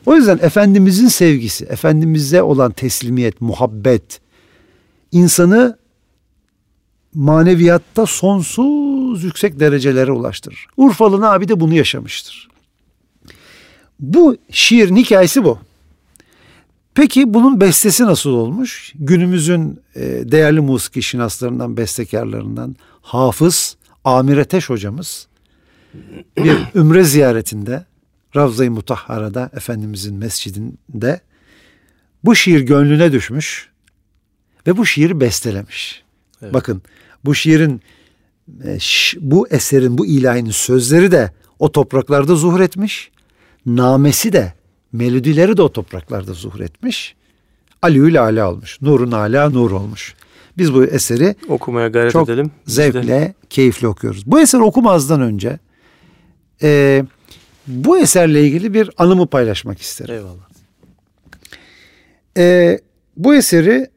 O 0.06 0.16
yüzden 0.16 0.38
Efendimizin 0.42 1.08
sevgisi, 1.08 1.64
Efendimiz'e 1.64 2.42
olan 2.42 2.72
teslimiyet, 2.72 3.40
muhabbet 3.40 4.20
insanı 5.12 5.78
maneviyatta 7.14 8.06
sonsuz 8.06 9.24
yüksek 9.24 9.60
derecelere 9.60 10.12
ulaştırır. 10.12 10.66
Urfalı 10.76 11.20
Nabi 11.20 11.48
de 11.48 11.60
bunu 11.60 11.74
yaşamıştır. 11.74 12.48
Bu 14.00 14.36
şiirin 14.50 14.96
hikayesi 14.96 15.44
bu. 15.44 15.58
Peki 16.94 17.34
bunun 17.34 17.60
bestesi 17.60 18.04
nasıl 18.04 18.30
olmuş? 18.30 18.92
Günümüzün 18.94 19.80
e, 19.94 20.00
değerli 20.02 20.60
musiki 20.60 21.02
şinaslarından, 21.02 21.76
bestekarlarından 21.76 22.76
Hafız 23.02 23.76
Amir 24.04 24.38
Ateş 24.38 24.70
hocamız 24.70 25.28
bir 26.36 26.58
ümre 26.74 27.04
ziyaretinde 27.04 27.84
Ravza-i 28.36 28.70
Mutahhara'da 28.70 29.50
Efendimizin 29.56 30.16
mescidinde 30.16 31.20
bu 32.24 32.34
şiir 32.36 32.60
gönlüne 32.60 33.12
düşmüş 33.12 33.68
ve 34.66 34.76
bu 34.76 34.86
şiiri 34.86 35.20
bestelemiş. 35.20 36.02
Evet. 36.42 36.54
Bakın 36.54 36.82
bu 37.24 37.34
şiirin 37.34 37.82
e, 38.64 38.78
bu 39.20 39.48
eserin 39.48 39.98
bu 39.98 40.06
ilahinin 40.06 40.50
sözleri 40.50 41.12
de 41.12 41.32
o 41.58 41.72
topraklarda 41.72 42.34
zuhur 42.34 42.60
etmiş. 42.60 43.10
Namesi 43.66 44.32
de 44.32 44.54
melodileri 44.92 45.56
de 45.56 45.62
o 45.62 45.72
topraklarda 45.72 46.32
zuhur 46.32 46.60
etmiş. 46.60 47.14
Aliül 47.82 48.22
Ala 48.22 48.50
olmuş. 48.50 48.82
Nurun 48.82 49.12
Ala 49.12 49.50
nur 49.50 49.70
olmuş. 49.70 50.14
Biz 50.58 50.74
bu 50.74 50.84
eseri 50.84 51.34
Okumaya 51.48 51.88
gayret 51.88 52.12
çok 52.12 52.28
edelim. 52.28 52.50
Biz 52.66 52.74
zevkle, 52.74 53.08
de- 53.08 53.34
keyifle 53.50 53.88
okuyoruz. 53.88 54.26
Bu 54.26 54.40
eseri 54.40 54.62
okumazdan 54.62 55.20
önce 55.20 55.58
e, 56.62 57.04
bu 57.66 57.98
eserle 57.98 58.46
ilgili 58.46 58.74
bir 58.74 58.90
anımı 58.98 59.26
paylaşmak 59.26 59.80
isterim. 59.80 60.14
Eyvallah. 60.14 60.50
E, 62.36 62.78
bu 63.16 63.34
eseri 63.34 63.90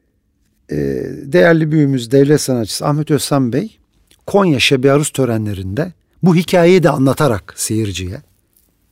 e, 0.70 0.76
değerli 1.22 1.72
büyüğümüz 1.72 2.10
devlet 2.10 2.40
sanatçısı 2.40 2.86
Ahmet 2.86 3.10
Özsan 3.10 3.52
Bey 3.52 3.78
Konya 4.26 4.60
Şebi 4.60 4.92
Aruz 4.92 5.10
törenlerinde 5.10 5.92
bu 6.22 6.36
hikayeyi 6.36 6.82
de 6.82 6.90
anlatarak 6.90 7.54
seyirciye 7.56 8.22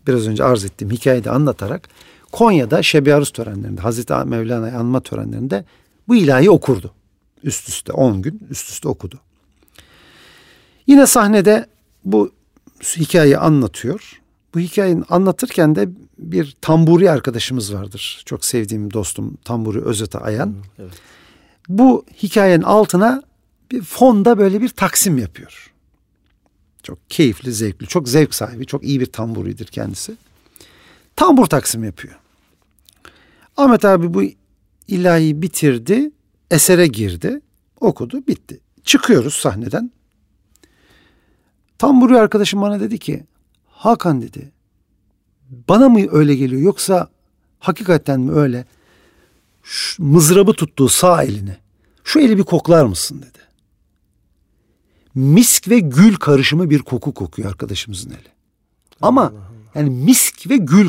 biraz 0.07 0.29
önce 0.29 0.45
arz 0.45 0.65
ettiğim 0.65 0.91
hikayeyi 0.91 1.25
de 1.25 1.31
anlatarak 1.31 1.89
Konya'da 2.33 2.83
Şebi 2.83 3.15
Aruz 3.15 3.31
törenlerinde 3.31 3.81
Hazreti 3.81 4.15
Mevlana'yı 4.15 4.77
anma 4.77 5.01
törenlerinde 5.01 5.65
bu 6.09 6.17
ilahi 6.17 6.51
okurdu. 6.51 6.93
Üst 7.45 7.69
üste 7.69 7.93
10 7.93 8.23
gün 8.23 8.41
üst 8.51 8.71
üste 8.71 8.89
okudu. 8.89 9.21
Yine 10.87 11.07
sahnede 11.07 11.67
bu 12.05 12.33
hikayeyi 12.97 13.39
anlatıyor. 13.39 14.22
Bu 14.55 14.61
hikayeyi 14.61 15.03
anlatırken 15.09 15.75
de 15.75 15.89
bir 16.19 16.57
tamburi 16.61 17.11
arkadaşımız 17.11 17.75
vardır. 17.75 18.23
Çok 18.27 18.45
sevdiğim 18.45 18.93
dostum 18.93 19.37
Tamburi 19.45 19.81
Özete 19.81 20.19
Ayan. 20.19 20.55
Evet. 20.79 20.93
Bu 21.69 22.05
hikayenin 22.23 22.63
altına 22.63 23.23
bir 23.71 23.83
fonda 23.83 24.39
böyle 24.39 24.61
bir 24.61 24.69
taksim 24.69 25.19
yapıyor. 25.19 25.73
Çok 26.83 27.11
keyifli, 27.11 27.53
zevkli, 27.53 27.87
çok 27.87 28.09
zevk 28.09 28.35
sahibi, 28.35 28.67
çok 28.67 28.85
iyi 28.85 29.01
bir 29.01 29.07
tamburidir 29.07 29.67
kendisi. 29.67 30.17
Tambur 31.17 31.47
taksim 31.47 31.85
yapıyor. 31.85 32.15
Ahmet 33.57 33.85
abi 33.85 34.15
bu 34.15 34.23
ilahi 34.89 35.43
bitirdi, 35.43 36.11
esere 36.51 36.87
girdi, 36.87 37.41
okudu, 37.81 38.27
bitti. 38.27 38.61
Çıkıyoruz 38.85 39.35
sahneden. 39.35 39.91
Tamburi 41.79 42.19
arkadaşım 42.19 42.63
bana 42.63 42.81
dedi 42.81 42.99
ki, 42.99 43.25
Hakan 43.83 44.23
dedi, 44.23 44.53
bana 45.69 45.89
mı 45.89 46.01
öyle 46.11 46.35
geliyor 46.35 46.63
yoksa 46.63 47.09
hakikaten 47.59 48.21
mi 48.21 48.33
öyle? 48.33 48.67
Şu 49.63 50.05
mızrabı 50.05 50.53
tuttuğu 50.53 50.89
sağ 50.89 51.23
elini, 51.23 51.57
şu 52.05 52.21
eli 52.21 52.39
bir 52.39 52.43
koklar 52.43 52.85
mısın 52.85 53.19
dedi. 53.19 53.39
Misk 55.15 55.69
ve 55.69 55.79
gül 55.79 56.15
karışımı 56.15 56.71
bir 56.71 56.79
koku 56.79 57.15
kokuyor 57.15 57.49
arkadaşımızın 57.49 58.11
eli. 58.11 58.29
Ama 59.01 59.33
yani 59.75 59.91
misk 59.91 60.51
ve 60.51 60.57
gül 60.57 60.89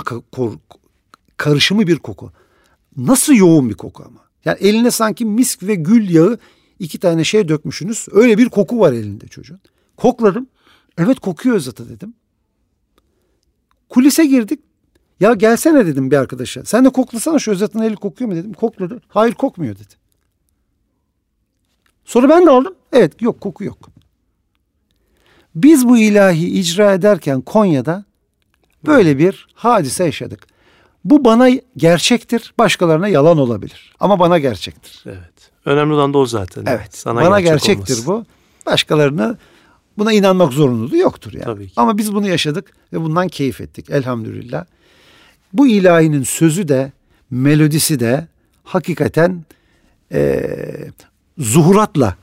karışımı 1.37 1.87
bir 1.87 1.97
koku. 1.97 2.31
Nasıl 2.97 3.33
yoğun 3.33 3.69
bir 3.69 3.75
koku 3.75 4.03
ama. 4.07 4.19
Yani 4.45 4.57
eline 4.59 4.91
sanki 4.91 5.25
misk 5.25 5.63
ve 5.63 5.75
gül 5.75 6.09
yağı 6.09 6.37
iki 6.79 6.99
tane 6.99 7.23
şey 7.23 7.47
dökmüşsünüz. 7.47 8.07
Öyle 8.11 8.37
bir 8.37 8.49
koku 8.49 8.79
var 8.79 8.93
elinde 8.93 9.27
çocuğun. 9.27 9.59
Kokladım. 9.97 10.47
Evet 10.97 11.19
kokuyor 11.19 11.59
zaten 11.59 11.89
dedim. 11.89 12.13
Kulise 13.93 14.25
girdik. 14.25 14.59
Ya 15.19 15.33
gelsene 15.33 15.85
dedim 15.85 16.11
bir 16.11 16.17
arkadaşa. 16.17 16.65
Sen 16.65 16.85
de 16.85 16.89
koklasana 16.89 17.39
şu 17.39 17.51
Özat'ın 17.51 17.81
eli 17.81 17.95
kokuyor 17.95 18.29
mu 18.29 18.35
dedim. 18.35 18.53
Kokladı. 18.53 19.01
Hayır 19.07 19.33
kokmuyor 19.33 19.75
dedi. 19.75 19.93
Sonra 22.05 22.29
ben 22.29 22.45
de 22.45 22.49
aldım. 22.49 22.75
Evet 22.93 23.21
yok 23.21 23.41
koku 23.41 23.63
yok. 23.63 23.89
Biz 25.55 25.87
bu 25.87 25.97
ilahi 25.97 26.59
icra 26.59 26.93
ederken 26.93 27.41
Konya'da 27.41 28.05
böyle 28.85 29.17
bir 29.17 29.47
hadise 29.53 30.05
yaşadık. 30.05 30.47
Bu 31.05 31.25
bana 31.25 31.49
gerçektir, 31.77 32.53
başkalarına 32.59 33.07
yalan 33.07 33.37
olabilir. 33.37 33.95
Ama 33.99 34.19
bana 34.19 34.39
gerçektir. 34.39 35.03
Evet. 35.05 35.51
Önemli 35.65 35.93
olan 35.93 36.13
da 36.13 36.17
o 36.17 36.25
zaten. 36.25 36.65
Evet. 36.67 36.95
Sana 36.97 37.21
bana 37.21 37.41
gerçek 37.41 37.77
gerçektir 37.77 37.93
olması. 37.93 38.07
bu. 38.07 38.25
Başkalarına 38.65 39.37
buna 39.97 40.13
inanmak 40.13 40.53
zorunluluğu 40.53 40.97
yoktur 40.97 41.33
yani. 41.33 41.43
Tabii 41.43 41.67
ki. 41.67 41.73
Ama 41.75 41.97
biz 41.97 42.13
bunu 42.13 42.27
yaşadık 42.27 42.73
ve 42.93 43.01
bundan 43.01 43.27
keyif 43.27 43.61
ettik 43.61 43.89
elhamdülillah. 43.89 44.65
Bu 45.53 45.67
ilahinin 45.67 46.23
sözü 46.23 46.67
de 46.67 46.91
melodisi 47.31 47.99
de 47.99 48.27
hakikaten 48.63 49.43
e, 50.11 50.45
zuhuratla 51.37 52.15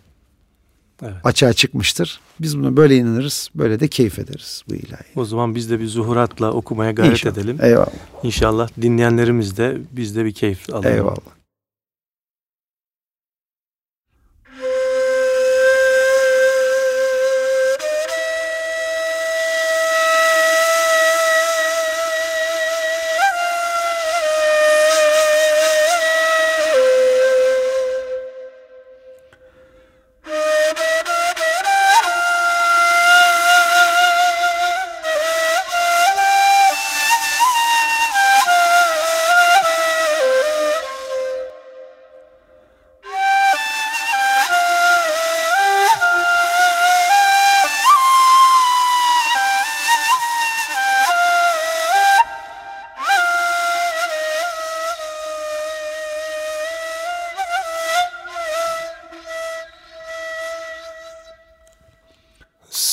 evet. 1.03 1.15
açığa 1.25 1.53
çıkmıştır. 1.53 2.21
Biz 2.41 2.59
buna 2.59 2.77
böyle 2.77 2.97
inanırız, 2.97 3.51
böyle 3.55 3.81
de 3.81 3.89
keyif 3.89 4.19
ederiz 4.19 4.63
bu 4.69 4.75
ilahi. 4.75 5.07
O 5.17 5.25
zaman 5.25 5.55
biz 5.55 5.71
de 5.71 5.81
bir 5.81 5.87
zuhuratla 5.87 6.53
okumaya 6.53 6.93
gayret 6.93 7.13
İnşallah. 7.13 7.37
edelim. 7.37 7.59
Eyvallah. 7.63 7.87
İnşallah 8.23 8.69
dinleyenlerimiz 8.83 9.57
de 9.57 9.79
biz 9.93 10.17
de 10.17 10.25
bir 10.25 10.33
keyif 10.33 10.71
alalım. 10.71 10.93
Eyvallah. 10.93 11.40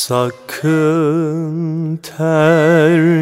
Sakın 0.07 1.97
terki 1.97 3.16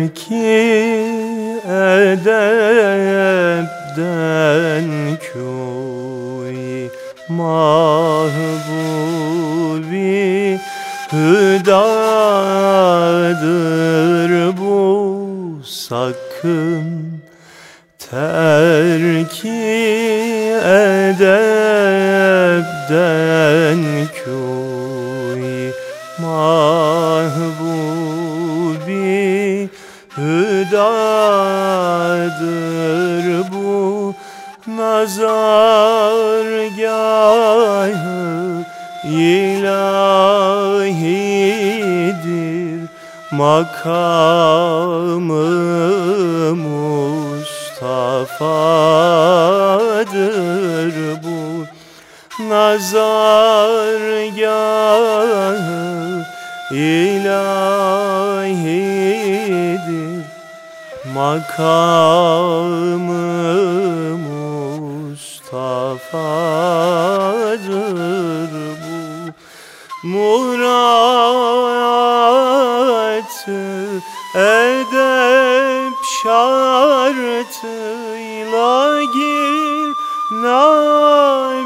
şartıyla 77.46 79.04
gir 79.04 79.96
Nabi 80.32 81.66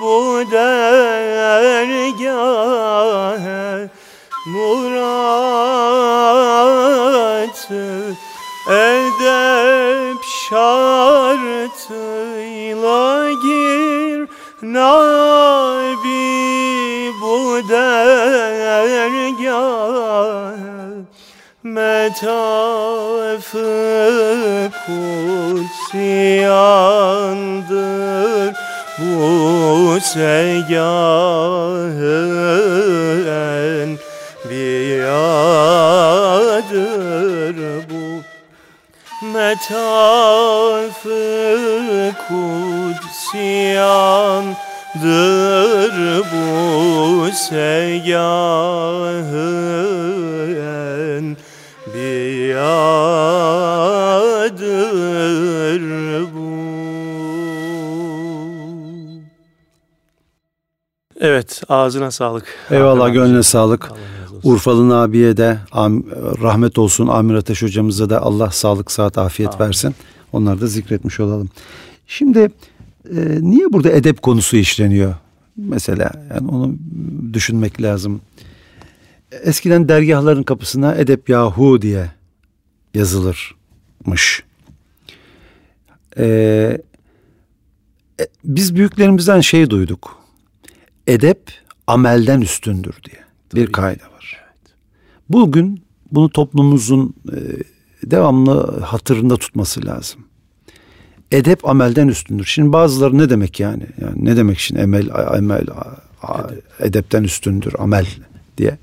bu 0.00 0.44
dergahe 0.50 2.10
metafı 22.10 23.70
kutsiyandır 24.86 26.10
bu 28.98 30.00
segahın 30.00 30.80
biyadır. 34.50 35.20
Bu 37.90 38.04
metafı 39.26 41.10
kutsiyandır 42.28 43.54
bu 46.32 47.30
segahın 47.32 48.60
biyadır 54.40 55.80
bu. 56.34 56.50
Evet 61.20 61.62
ağzına 61.68 62.10
sağlık. 62.10 62.44
Eyvallah 62.70 63.12
gönlüne 63.12 63.42
sağlık. 63.42 63.90
Urfalı 64.42 65.00
abiye 65.00 65.36
de 65.36 65.58
rahmet 66.42 66.78
olsun. 66.78 67.06
Amir 67.06 67.34
Ateş 67.34 67.62
hocamıza 67.62 68.10
da 68.10 68.22
Allah 68.22 68.50
sağlık, 68.50 68.90
saat, 68.90 69.18
afiyet 69.18 69.54
Amin. 69.54 69.66
versin. 69.66 69.94
Onları 70.32 70.60
da 70.60 70.66
zikretmiş 70.66 71.20
olalım. 71.20 71.48
Şimdi 72.06 72.38
e, 72.38 72.50
niye 73.40 73.72
burada 73.72 73.90
edep 73.90 74.22
konusu 74.22 74.56
işleniyor? 74.56 75.14
Mesela 75.56 76.10
yani 76.34 76.48
onu 76.48 76.74
düşünmek 77.32 77.82
lazım. 77.82 78.20
Eskiden 79.42 79.88
dergahların 79.88 80.42
kapısına 80.42 80.94
edep 80.94 81.28
yahu 81.28 81.82
diye 81.82 82.10
yazılırmış. 82.94 84.44
Ee, 86.18 86.78
e, 88.20 88.26
biz 88.44 88.74
büyüklerimizden 88.74 89.40
şey 89.40 89.70
duyduk. 89.70 90.18
Edep 91.06 91.50
amelden 91.86 92.40
üstündür 92.40 92.94
diye 93.04 93.20
Tabii. 93.48 93.60
bir 93.60 93.72
kaide 93.72 94.02
var. 94.02 94.40
Evet. 94.44 94.74
Bugün 95.28 95.82
bunu 96.12 96.30
toplumumuzun 96.30 97.14
e, 97.32 97.36
devamlı 98.10 98.80
hatırında 98.80 99.36
tutması 99.36 99.86
lazım. 99.86 100.20
Edep 101.32 101.68
amelden 101.68 102.08
üstündür. 102.08 102.44
Şimdi 102.44 102.72
bazıları 102.72 103.18
ne 103.18 103.30
demek 103.30 103.60
yani? 103.60 103.86
Yani 104.00 104.24
ne 104.24 104.36
demek 104.36 104.58
şimdi 104.58 104.80
emel 104.80 105.08
emel 105.36 105.62
edep. 105.62 105.70
edepten 106.80 107.24
üstündür 107.24 107.72
amel 107.78 108.06
diye. 108.58 108.78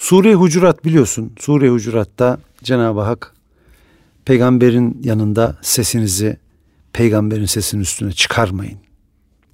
Sure-i 0.00 0.34
Hucurat 0.34 0.84
biliyorsun. 0.84 1.32
Sure-i 1.40 1.68
Hucurat'ta 1.68 2.38
Cenab-ı 2.62 3.00
Hak 3.00 3.34
peygamberin 4.24 5.00
yanında 5.04 5.56
sesinizi 5.62 6.36
peygamberin 6.92 7.44
sesinin 7.44 7.82
üstüne 7.82 8.12
çıkarmayın 8.12 8.78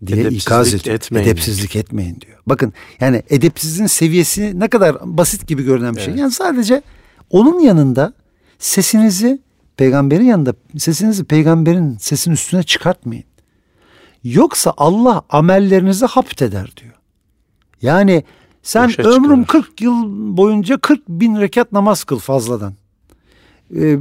diye 0.07 0.20
Edepsizlik 0.20 0.42
ikaz 0.42 0.74
ediyor. 0.74 0.94
etmeyin. 0.97 1.26
Edepsizlik 1.26 1.76
etmeyin 1.76 2.20
diyor. 2.20 2.38
Bakın 2.47 2.72
yani 3.01 3.22
edepsizliğin 3.30 3.86
seviyesi 3.86 4.61
ne 4.61 4.68
kadar 4.68 4.97
basit 5.03 5.47
gibi 5.47 5.62
görünen 5.62 5.97
bir 5.97 6.01
şey. 6.01 6.09
Evet. 6.09 6.20
Yani 6.20 6.30
sadece 6.30 6.82
onun 7.30 7.61
yanında 7.61 8.12
sesinizi 8.59 9.38
peygamberin 9.76 10.24
yanında 10.24 10.55
sesinizi 10.78 11.24
peygamberin 11.24 11.97
sesinin 12.01 12.34
üstüne 12.34 12.62
çıkartmayın. 12.62 13.24
Yoksa 14.24 14.74
Allah 14.76 15.22
amellerinizi 15.30 16.07
hapt 16.07 16.42
eder 16.42 16.72
diyor. 16.76 16.94
Yani 17.82 18.24
sen 18.67 18.89
Boşa 18.89 19.03
ömrüm 19.03 19.45
çıkarır. 19.45 19.62
40 19.64 19.81
yıl 19.81 20.05
boyunca 20.37 20.79
40 20.79 21.09
bin 21.09 21.37
rekat 21.41 21.73
namaz 21.73 22.05
kıl 22.05 22.19
fazladan. 22.19 22.75
Ee, 23.77 23.99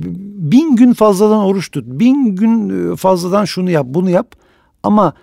bin 0.52 0.76
gün 0.76 0.94
fazladan 0.94 1.40
oruç 1.40 1.72
tut. 1.72 1.86
Bin 1.88 2.36
gün 2.36 2.92
e, 2.92 2.96
fazladan 2.96 3.46
şunu 3.46 3.72
yap 3.72 3.86
bunu 3.90 4.10
yap. 4.10 4.36
Ama 4.84 5.14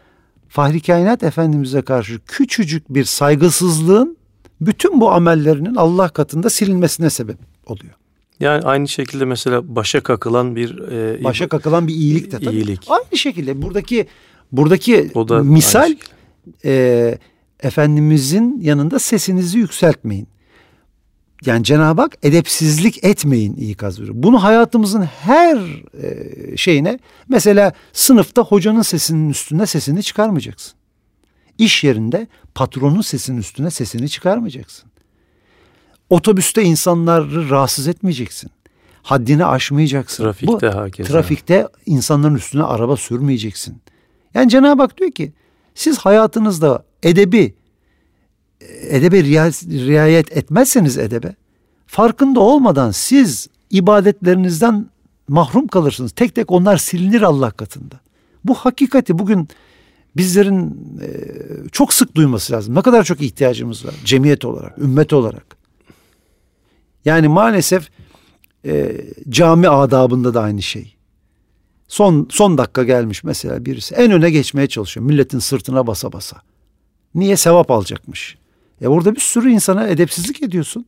Fahri 0.49 0.81
Kainat 0.81 1.23
Efendimiz'e 1.23 1.83
karşı 1.83 2.21
küçücük 2.27 2.89
bir 2.89 3.05
saygısızlığın 3.05 4.17
bütün 4.61 5.01
bu 5.01 5.13
amellerinin 5.13 5.75
Allah 5.75 6.09
katında 6.09 6.51
silinmesine 6.51 7.11
sebep 7.11 7.37
oluyor. 7.67 7.95
Yani 8.41 8.63
aynı 8.63 8.89
şekilde 8.89 9.25
mesela 9.25 9.77
başa 9.77 10.01
kakılan 10.01 10.57
bir 10.57 10.79
e, 10.79 11.25
Başa 11.25 11.49
kakılan 11.49 11.89
bir 11.89 11.95
iyilik 11.95 12.33
de 12.33 12.39
tabii. 12.39 12.55
İyilik. 12.55 12.81
Aynı 12.89 13.19
şekilde 13.19 13.63
buradaki 13.63 14.07
buradaki 14.53 15.11
o 15.15 15.29
da 15.29 15.43
misal 15.43 15.95
e, 16.65 17.19
Efendimizin 17.63 18.61
yanında 18.61 18.99
sesinizi 18.99 19.59
yükseltmeyin. 19.59 20.29
Yani 21.47 21.65
Cenab-ı 21.65 22.03
Hak 22.03 22.17
edepsizlik 22.23 23.05
etmeyin 23.05 23.55
ikaz 23.57 24.01
veriyor. 24.01 24.15
Bunu 24.19 24.43
hayatımızın 24.43 25.03
her 25.03 25.57
e, 26.03 26.57
şeyine 26.57 26.99
mesela 27.29 27.73
sınıfta 27.93 28.43
hocanın 28.43 28.83
sesinin 28.83 29.31
üstüne 29.31 29.67
sesini 29.67 30.03
çıkarmayacaksın. 30.03 30.73
İş 31.59 31.85
yerinde 31.85 32.27
patronun 32.55 33.01
sesinin 33.01 33.39
üstüne 33.39 33.71
sesini 33.71 34.09
çıkarmayacaksın. 34.09 34.91
Otobüste 36.11 36.63
insanları 36.63 37.51
rahatsız 37.51 37.89
etmeyeceksin. 37.89 38.51
Haddini 39.03 39.45
aşmayacaksın. 39.45 40.25
Trafikte 40.25 40.73
Bu, 40.73 40.75
hakeza. 40.75 41.13
Trafikte 41.13 41.69
insanların 41.87 42.35
üstüne 42.35 42.63
araba 42.63 42.97
sürmeyeceksin. 42.97 43.83
Yani 44.35 44.51
Cenab-ı 44.51 44.83
Hak 44.83 44.99
diyor 44.99 45.11
ki 45.11 45.33
siz 45.75 45.99
hayatınızda 45.99 46.85
edebi 47.03 47.55
edebe 48.89 49.25
riayet 49.25 50.37
etmezseniz 50.37 50.99
edebe 50.99 51.35
farkında 51.87 52.41
olmadan 52.41 52.91
siz 52.91 53.49
ibadetlerinizden 53.71 54.87
mahrum 55.29 55.67
kalırsınız. 55.67 56.13
Tek 56.13 56.35
tek 56.35 56.51
onlar 56.51 56.77
silinir 56.77 57.23
Allah 57.23 57.51
katında. 57.51 58.01
Bu 58.45 58.55
hakikati 58.55 59.19
bugün 59.19 59.49
bizlerin 60.17 60.71
e, 61.03 61.09
çok 61.73 61.95
sık 61.95 62.15
duyması 62.15 62.53
lazım. 62.53 62.75
Ne 62.75 62.83
kadar 62.83 63.05
çok 63.05 63.21
ihtiyacımız 63.21 63.87
var 63.87 63.95
cemiyet 64.05 64.45
olarak, 64.45 64.79
ümmet 64.79 65.13
olarak. 65.13 65.57
Yani 67.05 67.29
maalesef 67.29 67.91
e, 68.67 69.05
cami 69.29 69.69
adabında 69.69 70.35
da 70.35 70.41
aynı 70.41 70.63
şey. 70.63 70.95
Son 71.89 72.29
son 72.31 72.59
dakika 72.59 72.85
gelmiş 72.85 73.25
mesela 73.25 73.65
birisi 73.65 73.95
en 73.95 74.11
öne 74.13 74.31
geçmeye 74.31 74.67
çalışıyor. 74.67 75.07
Milletin 75.07 75.39
sırtına 75.39 75.87
basa 75.87 76.13
basa. 76.13 76.43
Niye 77.15 77.37
sevap 77.37 77.71
alacakmış? 77.71 78.37
E 78.81 78.89
orada 78.89 79.15
bir 79.15 79.21
sürü 79.21 79.51
insana 79.51 79.89
edepsizlik 79.89 80.43
ediyorsun. 80.43 80.87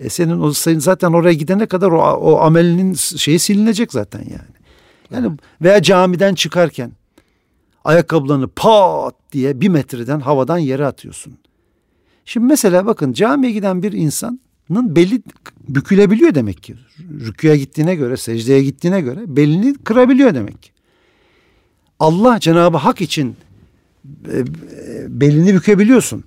E 0.00 0.08
senin 0.08 0.40
o 0.40 0.52
senin 0.52 0.78
zaten 0.78 1.12
oraya 1.12 1.34
gidene 1.34 1.66
kadar 1.66 1.90
o, 1.90 1.98
o 2.00 2.38
amelinin 2.38 2.94
şeyi 2.94 3.38
silinecek 3.38 3.92
zaten 3.92 4.20
yani. 4.20 4.52
Yani 5.10 5.36
veya 5.62 5.82
camiden 5.82 6.34
çıkarken 6.34 6.92
ayakkabılarını 7.84 8.48
pat 8.48 9.14
diye 9.32 9.60
bir 9.60 9.68
metreden 9.68 10.20
havadan 10.20 10.58
yere 10.58 10.86
atıyorsun. 10.86 11.38
Şimdi 12.24 12.46
mesela 12.46 12.86
bakın 12.86 13.12
camiye 13.12 13.52
giden 13.52 13.82
bir 13.82 13.92
insanın 13.92 14.96
beli 14.96 15.22
bükülebiliyor 15.68 16.34
demek 16.34 16.62
ki. 16.62 16.74
Rüküye 17.20 17.56
gittiğine 17.56 17.94
göre, 17.94 18.16
secdeye 18.16 18.62
gittiğine 18.62 19.00
göre 19.00 19.20
belini 19.26 19.74
kırabiliyor 19.74 20.34
demek 20.34 20.62
ki. 20.62 20.70
Allah 21.98 22.40
Cenab-ı 22.40 22.76
Hak 22.76 23.00
için 23.00 23.36
belini 25.08 25.54
bükebiliyorsun. 25.54 26.24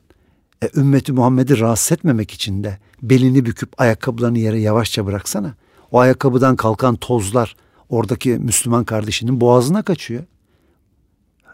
E, 0.64 0.70
ümmeti 0.76 1.14
Muhammed'i 1.14 1.60
rahatsız 1.60 1.92
etmemek 1.92 2.32
için 2.32 2.64
de 2.64 2.78
belini 3.02 3.46
büküp 3.46 3.82
ayakkabılarını 3.82 4.40
yere 4.40 4.60
yavaşça 4.60 5.06
bıraksana. 5.06 5.56
O 5.92 6.00
ayakkabıdan 6.00 6.56
kalkan 6.56 6.96
tozlar 6.96 7.56
oradaki 7.90 8.30
Müslüman 8.30 8.84
kardeşinin 8.84 9.42
boğazına 9.42 9.84
kaçıyor. 9.84 10.24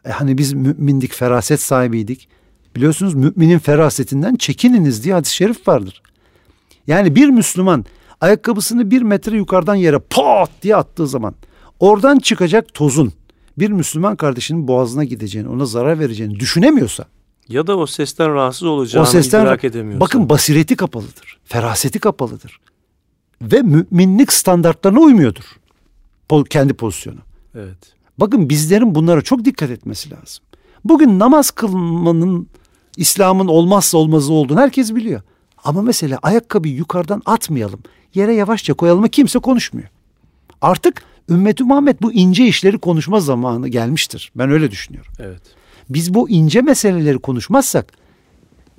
E 0.05 0.09
hani 0.09 0.37
biz 0.37 0.53
mümindik, 0.53 1.13
feraset 1.13 1.61
sahibiydik. 1.61 2.29
Biliyorsunuz 2.75 3.13
müminin 3.13 3.59
ferasetinden 3.59 4.35
çekininiz 4.35 5.03
diye 5.03 5.13
hadis-i 5.13 5.35
şerif 5.35 5.67
vardır. 5.67 6.01
Yani 6.87 7.15
bir 7.15 7.29
Müslüman 7.29 7.85
ayakkabısını 8.21 8.91
bir 8.91 9.01
metre 9.01 9.37
yukarıdan 9.37 9.75
yere 9.75 9.99
pat 9.99 10.49
diye 10.61 10.75
attığı 10.75 11.07
zaman 11.07 11.35
oradan 11.79 12.19
çıkacak 12.19 12.73
tozun 12.73 13.13
bir 13.61 13.69
Müslüman 13.71 14.15
kardeşinin 14.15 14.67
boğazına 14.67 15.03
gideceğini, 15.03 15.49
ona 15.49 15.65
zarar 15.65 15.99
vereceğini 15.99 16.39
düşünemiyorsa 16.39 17.05
Ya 17.49 17.67
da 17.67 17.77
o 17.77 17.85
sesten 17.85 18.33
rahatsız 18.33 18.63
olacağını 18.63 19.07
o 19.07 19.11
sesten 19.11 19.41
idrak 19.41 19.63
edemiyorsa. 19.63 19.99
bakın 19.99 20.29
basireti 20.29 20.75
kapalıdır. 20.75 21.39
Feraseti 21.45 21.99
kapalıdır. 21.99 22.59
Ve 23.41 23.61
müminlik 23.61 24.33
standartlarına 24.33 24.99
uymuyordur. 24.99 25.43
Kendi 26.49 26.73
pozisyonu. 26.73 27.19
Evet. 27.55 27.93
Bakın 28.17 28.49
bizlerin 28.49 28.95
bunlara 28.95 29.21
çok 29.21 29.45
dikkat 29.45 29.69
etmesi 29.69 30.11
lazım. 30.11 30.43
Bugün 30.85 31.19
namaz 31.19 31.51
kılmanın 31.51 32.47
İslam'ın 32.97 33.47
olmazsa 33.47 33.97
olmazı 33.97 34.33
olduğunu 34.33 34.59
herkes 34.59 34.95
biliyor. 34.95 35.21
Ama 35.63 35.81
mesela 35.81 36.19
ayakkabıyı 36.21 36.75
yukarıdan 36.75 37.21
atmayalım. 37.25 37.79
Yere 38.13 38.33
yavaşça 38.33 38.73
koyalım 38.73 39.07
kimse 39.07 39.39
konuşmuyor. 39.39 39.87
Artık 40.61 41.03
ümmeti 41.29 41.63
Muhammed 41.63 41.97
bu 42.01 42.13
ince 42.13 42.45
işleri 42.45 42.77
konuşma 42.77 43.19
zamanı 43.19 43.67
gelmiştir. 43.67 44.31
Ben 44.35 44.51
öyle 44.51 44.71
düşünüyorum. 44.71 45.11
Evet. 45.19 45.41
Biz 45.89 46.13
bu 46.13 46.29
ince 46.29 46.61
meseleleri 46.61 47.19
konuşmazsak 47.19 47.93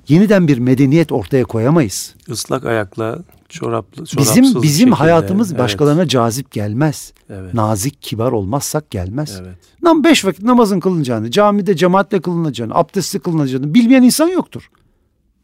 yeniden 0.07 0.47
bir 0.47 0.57
medeniyet 0.57 1.11
ortaya 1.11 1.43
koyamayız. 1.43 2.15
Islak 2.27 2.65
ayakla 2.65 3.19
çoraplı 3.49 4.05
çorapsız 4.05 4.19
Bizim 4.19 4.61
bizim 4.61 4.79
şekilde, 4.79 4.95
hayatımız 4.95 5.51
evet, 5.51 5.59
başkalarına 5.59 6.07
cazip 6.07 6.51
gelmez. 6.51 7.13
Evet. 7.29 7.53
Nazik, 7.53 8.01
kibar 8.01 8.31
olmazsak 8.31 8.91
gelmez. 8.91 9.41
Evet. 9.43 9.57
Nam 9.81 10.03
beş 10.03 10.25
vakit 10.25 10.43
namazın 10.43 10.79
kılınacağını, 10.79 11.31
camide 11.31 11.75
cemaatle 11.75 12.21
kılınacağını, 12.21 12.75
abdestli 12.75 13.19
kılınacağını 13.19 13.73
bilmeyen 13.73 14.03
insan 14.03 14.27
yoktur. 14.27 14.69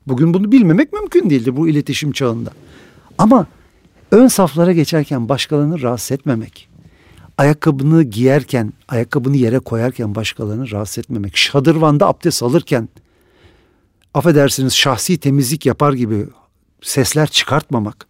Bugün 0.08 0.34
bunu 0.34 0.52
bilmemek 0.52 0.93
mümkün 0.93 1.30
değildir 1.30 1.58
bu 1.58 1.68
iletişim 1.68 2.12
çağında. 2.12 2.50
Ama 3.18 3.47
ön 4.12 4.28
saflara 4.28 4.72
geçerken 4.72 5.30
başkalarını 5.30 5.82
rahatsız 5.82 6.12
etmemek, 6.12 6.68
ayakkabını 7.39 8.03
giyerken, 8.03 8.73
ayakkabını 8.87 9.37
yere 9.37 9.59
koyarken 9.59 10.15
başkalarını 10.15 10.71
rahatsız 10.71 10.97
etmemek, 10.97 11.37
şadırvanda 11.37 12.07
abdest 12.07 12.43
alırken, 12.43 12.89
affedersiniz 14.13 14.73
şahsi 14.73 15.17
temizlik 15.17 15.65
yapar 15.65 15.93
gibi 15.93 16.27
sesler 16.81 17.27
çıkartmamak. 17.27 18.07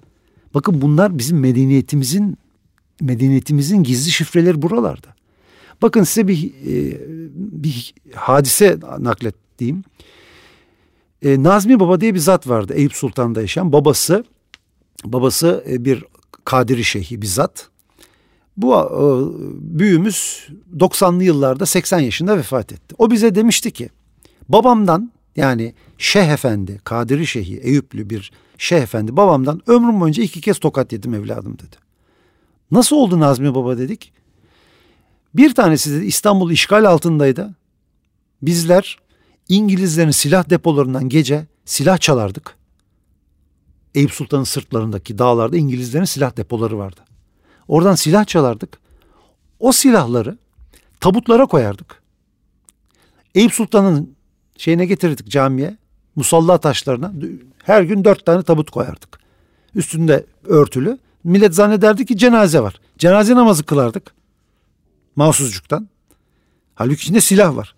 Bakın 0.53 0.82
bunlar 0.82 1.17
bizim 1.17 1.39
medeniyetimizin 1.39 2.38
medeniyetimizin 3.01 3.84
gizli 3.84 4.11
şifreleri 4.11 4.61
buralarda. 4.61 5.07
Bakın 5.82 6.03
size 6.03 6.27
bir 6.27 6.45
e, 6.45 6.97
bir 7.36 7.93
hadise 8.15 8.80
naklettiğim. 8.99 9.84
E, 11.21 11.43
Nazmi 11.43 11.80
Baba 11.80 12.01
diye 12.01 12.13
bir 12.13 12.19
zat 12.19 12.47
vardı 12.47 12.73
Eyüp 12.73 12.93
Sultan'da 12.93 13.41
yaşayan. 13.41 13.73
Babası 13.73 14.23
babası 15.05 15.63
e, 15.69 15.86
bir 15.86 16.05
Kadiri 16.45 16.84
Şeyhi 16.84 17.21
bir 17.21 17.27
zat. 17.27 17.69
Bu 18.60 18.76
e, 18.76 19.03
büyüğümüz 19.80 20.47
90'lı 20.78 21.24
yıllarda 21.24 21.66
80 21.66 21.99
yaşında 21.99 22.38
vefat 22.38 22.72
etti. 22.72 22.95
O 22.97 23.12
bize 23.12 23.36
demişti 23.36 23.72
ki 23.72 23.89
babamdan 24.49 25.12
yani 25.36 25.74
Şeyh 25.97 26.28
Efendi, 26.28 26.80
Kadiri 26.84 27.28
Şeyhi, 27.28 27.57
Eyüplü 27.57 28.10
bir 28.10 28.32
Şeyh 28.57 28.82
Efendi 28.82 29.18
babamdan 29.18 29.62
ömrüm 29.68 29.99
boyunca 30.01 30.24
iki 30.24 30.41
kez 30.41 30.60
tokat 30.60 30.93
yedim 30.93 31.14
evladım 31.14 31.53
dedi. 31.53 31.76
Nasıl 32.72 32.95
oldu 32.95 33.20
Nazmi 33.20 33.55
Baba 33.55 33.78
dedik. 33.78 34.14
Bir 35.34 35.53
tanesi 35.53 35.91
dedi 35.95 36.05
İstanbul 36.05 36.51
işgal 36.51 36.86
altındaydı. 36.86 37.55
Bizler 38.41 38.99
İngilizlerin 39.49 40.12
silah 40.12 40.49
depolarından 40.49 41.10
gece 41.10 41.47
silah 41.66 41.97
çalardık. 41.97 42.55
Eyüp 43.95 44.12
Sultan'ın 44.12 44.43
sırtlarındaki 44.43 45.18
dağlarda 45.18 45.57
İngilizlerin 45.57 46.05
silah 46.05 46.38
depoları 46.38 46.78
vardı. 46.78 47.09
Oradan 47.70 47.95
silah 47.95 48.26
çalardık. 48.26 48.80
O 49.59 49.72
silahları 49.72 50.38
tabutlara 50.99 51.45
koyardık. 51.45 52.01
Eyüp 53.36 53.53
Sultan'ın 53.53 54.15
şeyine 54.57 54.86
getirirdik 54.86 55.28
camiye. 55.28 55.78
Musalla 56.15 56.57
taşlarına 56.57 57.13
her 57.63 57.82
gün 57.82 58.03
dört 58.03 58.26
tane 58.26 58.43
tabut 58.43 58.72
koyardık. 58.72 59.20
Üstünde 59.76 60.26
örtülü. 60.45 60.97
Millet 61.24 61.55
zannederdi 61.55 62.05
ki 62.05 62.17
cenaze 62.17 62.59
var. 62.59 62.80
Cenaze 62.97 63.36
namazı 63.36 63.63
kılardık. 63.63 64.13
Mahsuzcuktan. 65.15 65.89
Halbuki 66.76 67.01
içinde 67.01 67.22
silah 67.22 67.55
var. 67.55 67.76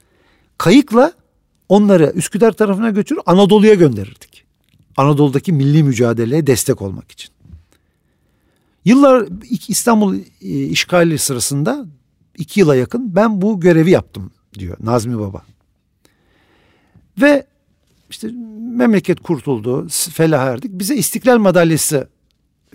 Kayıkla 0.58 1.14
onları 1.70 2.12
Üsküdar 2.16 2.52
tarafına 2.52 2.90
götürür 2.90 3.22
Anadolu'ya 3.26 3.74
gönderirdik. 3.74 4.46
Anadolu'daki 4.98 5.54
milli 5.54 5.84
mücadeleye 5.84 6.48
destek 6.48 6.82
olmak 6.82 7.12
için. 7.12 7.32
Yıllar 8.86 9.28
İstanbul 9.68 10.16
e, 10.42 10.64
işgali 10.64 11.18
sırasında 11.18 11.86
iki 12.38 12.60
yıla 12.60 12.76
yakın 12.76 13.16
ben 13.16 13.42
bu 13.42 13.60
görevi 13.60 13.92
yaptım 13.92 14.32
diyor 14.60 14.78
Nazmi 14.80 15.20
Baba. 15.20 15.42
Ve 17.22 17.46
işte 18.10 18.28
memleket 18.76 19.20
kurtuldu, 19.20 19.88
felah 19.90 20.46
erdik. 20.46 20.72
Bize 20.72 20.96
istiklal 20.96 21.38
madalyası 21.38 22.10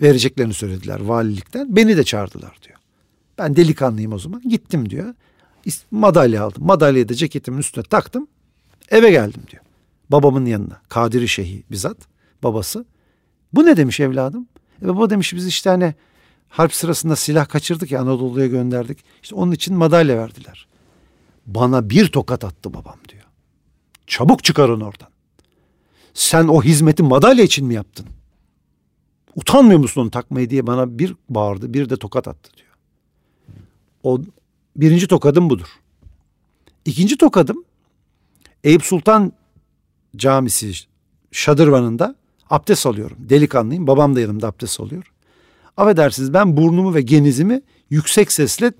vereceklerini 0.01 0.53
söylediler 0.53 0.99
valilikten. 0.99 1.75
Beni 1.75 1.97
de 1.97 2.03
çağırdılar 2.03 2.57
diyor. 2.67 2.77
Ben 3.37 3.55
delikanlıyım 3.55 4.13
o 4.13 4.19
zaman. 4.19 4.41
Gittim 4.49 4.89
diyor. 4.89 5.13
Madalya 5.91 6.43
aldım. 6.43 6.65
Madalyayı 6.65 7.09
da 7.09 7.13
ceketimin 7.13 7.57
üstüne 7.57 7.83
taktım. 7.83 8.27
Eve 8.89 9.11
geldim 9.11 9.41
diyor. 9.51 9.63
Babamın 10.09 10.45
yanına. 10.45 10.81
Kadiri 10.89 11.27
Şeyhi 11.27 11.63
bizzat 11.71 11.97
babası. 12.43 12.85
Bu 13.53 13.65
ne 13.65 13.77
demiş 13.77 13.99
evladım? 13.99 14.47
E 14.81 14.87
baba 14.87 15.09
demiş 15.09 15.33
biz 15.33 15.47
işte 15.47 15.69
hani 15.69 15.95
harp 16.49 16.73
sırasında 16.73 17.15
silah 17.15 17.49
kaçırdık 17.49 17.91
ya 17.91 18.01
Anadolu'ya 18.01 18.47
gönderdik. 18.47 18.97
İşte 19.23 19.35
onun 19.35 19.51
için 19.51 19.75
madalya 19.75 20.17
verdiler. 20.17 20.67
Bana 21.45 21.89
bir 21.89 22.07
tokat 22.07 22.43
attı 22.43 22.73
babam 22.73 22.97
diyor. 23.09 23.23
Çabuk 24.07 24.43
çıkarın 24.43 24.81
oradan. 24.81 25.09
Sen 26.13 26.47
o 26.47 26.63
hizmeti 26.63 27.03
madalya 27.03 27.43
için 27.43 27.67
mi 27.67 27.73
yaptın? 27.73 28.05
Utanmıyor 29.35 29.79
musun 29.79 30.01
onu 30.01 30.11
takmayı 30.11 30.49
diye 30.49 30.67
bana 30.67 30.99
bir 30.99 31.15
bağırdı 31.29 31.73
bir 31.73 31.89
de 31.89 31.97
tokat 31.97 32.27
attı 32.27 32.51
diyor. 32.57 32.67
O 34.03 34.21
birinci 34.75 35.07
tokadım 35.07 35.49
budur. 35.49 35.67
İkinci 36.85 37.17
tokadım 37.17 37.63
Eyüp 38.63 38.83
Sultan 38.83 39.33
Camisi 40.15 40.73
şadırvanında 41.31 42.15
abdest 42.49 42.85
alıyorum. 42.85 43.17
Delikanlıyım. 43.19 43.87
Babam 43.87 44.15
da 44.15 44.19
yanımda 44.19 44.47
abdest 44.47 44.79
alıyor. 44.79 45.11
Affedersiniz 45.77 46.33
ben 46.33 46.57
burnumu 46.57 46.93
ve 46.93 47.01
genizimi 47.01 47.61
yüksek 47.89 48.31
sesle 48.31 48.71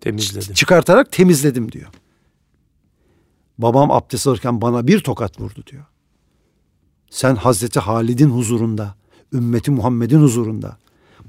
temizledim. 0.00 0.54
çıkartarak 0.54 1.12
temizledim 1.12 1.72
diyor. 1.72 1.86
Babam 3.58 3.90
abdest 3.90 4.26
alırken 4.26 4.60
bana 4.60 4.86
bir 4.86 5.00
tokat 5.00 5.40
vurdu 5.40 5.62
diyor. 5.66 5.84
Sen 7.10 7.34
Hazreti 7.34 7.80
Halid'in 7.80 8.30
huzurunda, 8.30 8.94
ümmeti 9.32 9.70
Muhammed'in 9.70 10.20
huzurunda 10.20 10.76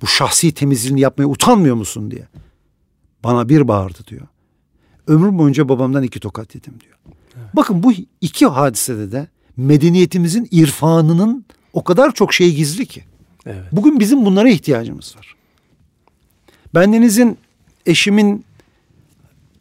bu 0.02 0.08
şahsi 0.08 0.54
temizliğini 0.54 1.00
yapmaya 1.00 1.26
utanmıyor 1.26 1.76
musun 1.76 2.12
diye. 2.12 2.28
Bana 3.24 3.50
bir 3.50 3.68
bağırdı 3.68 4.00
diyor. 4.08 4.28
Ömrüm 5.08 5.38
boyunca 5.38 5.70
babamdan 5.70 6.04
iki 6.04 6.20
tokat 6.20 6.56
yedim 6.56 6.74
diyor. 6.80 6.98
Evet. 7.36 7.56
Bakın 7.56 7.84
bu 7.84 7.94
iki 8.22 8.46
hadisede 8.46 9.12
de 9.12 9.28
medeniyetimizin 9.58 10.48
irfanının 10.52 11.46
o 11.74 11.84
kadar 11.84 12.14
çok 12.14 12.34
şey 12.34 12.56
gizli 12.56 12.86
ki. 12.86 13.04
Evet. 13.46 13.64
Bugün 13.72 14.00
bizim 14.00 14.26
bunlara 14.26 14.50
ihtiyacımız 14.50 15.16
var. 15.18 15.36
Bendenizin 16.76 17.38
eşimin 17.86 18.46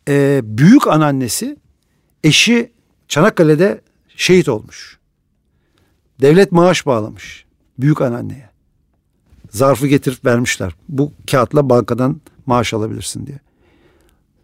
e, 0.08 0.40
büyük 0.44 0.86
anneannesi 0.86 1.56
eşi 2.24 2.72
Çanakkale'de 3.08 3.80
şehit 4.16 4.48
olmuş. 4.48 4.98
Devlet 6.20 6.52
maaş 6.52 6.86
bağlamış 6.86 7.44
büyük 7.78 8.00
anneanneye. 8.00 8.50
Zarfı 9.50 9.86
getirip 9.86 10.24
vermişler. 10.24 10.72
Bu 10.88 11.12
kağıtla 11.30 11.70
bankadan 11.70 12.20
maaş 12.46 12.74
alabilirsin 12.74 13.26
diye. 13.26 13.38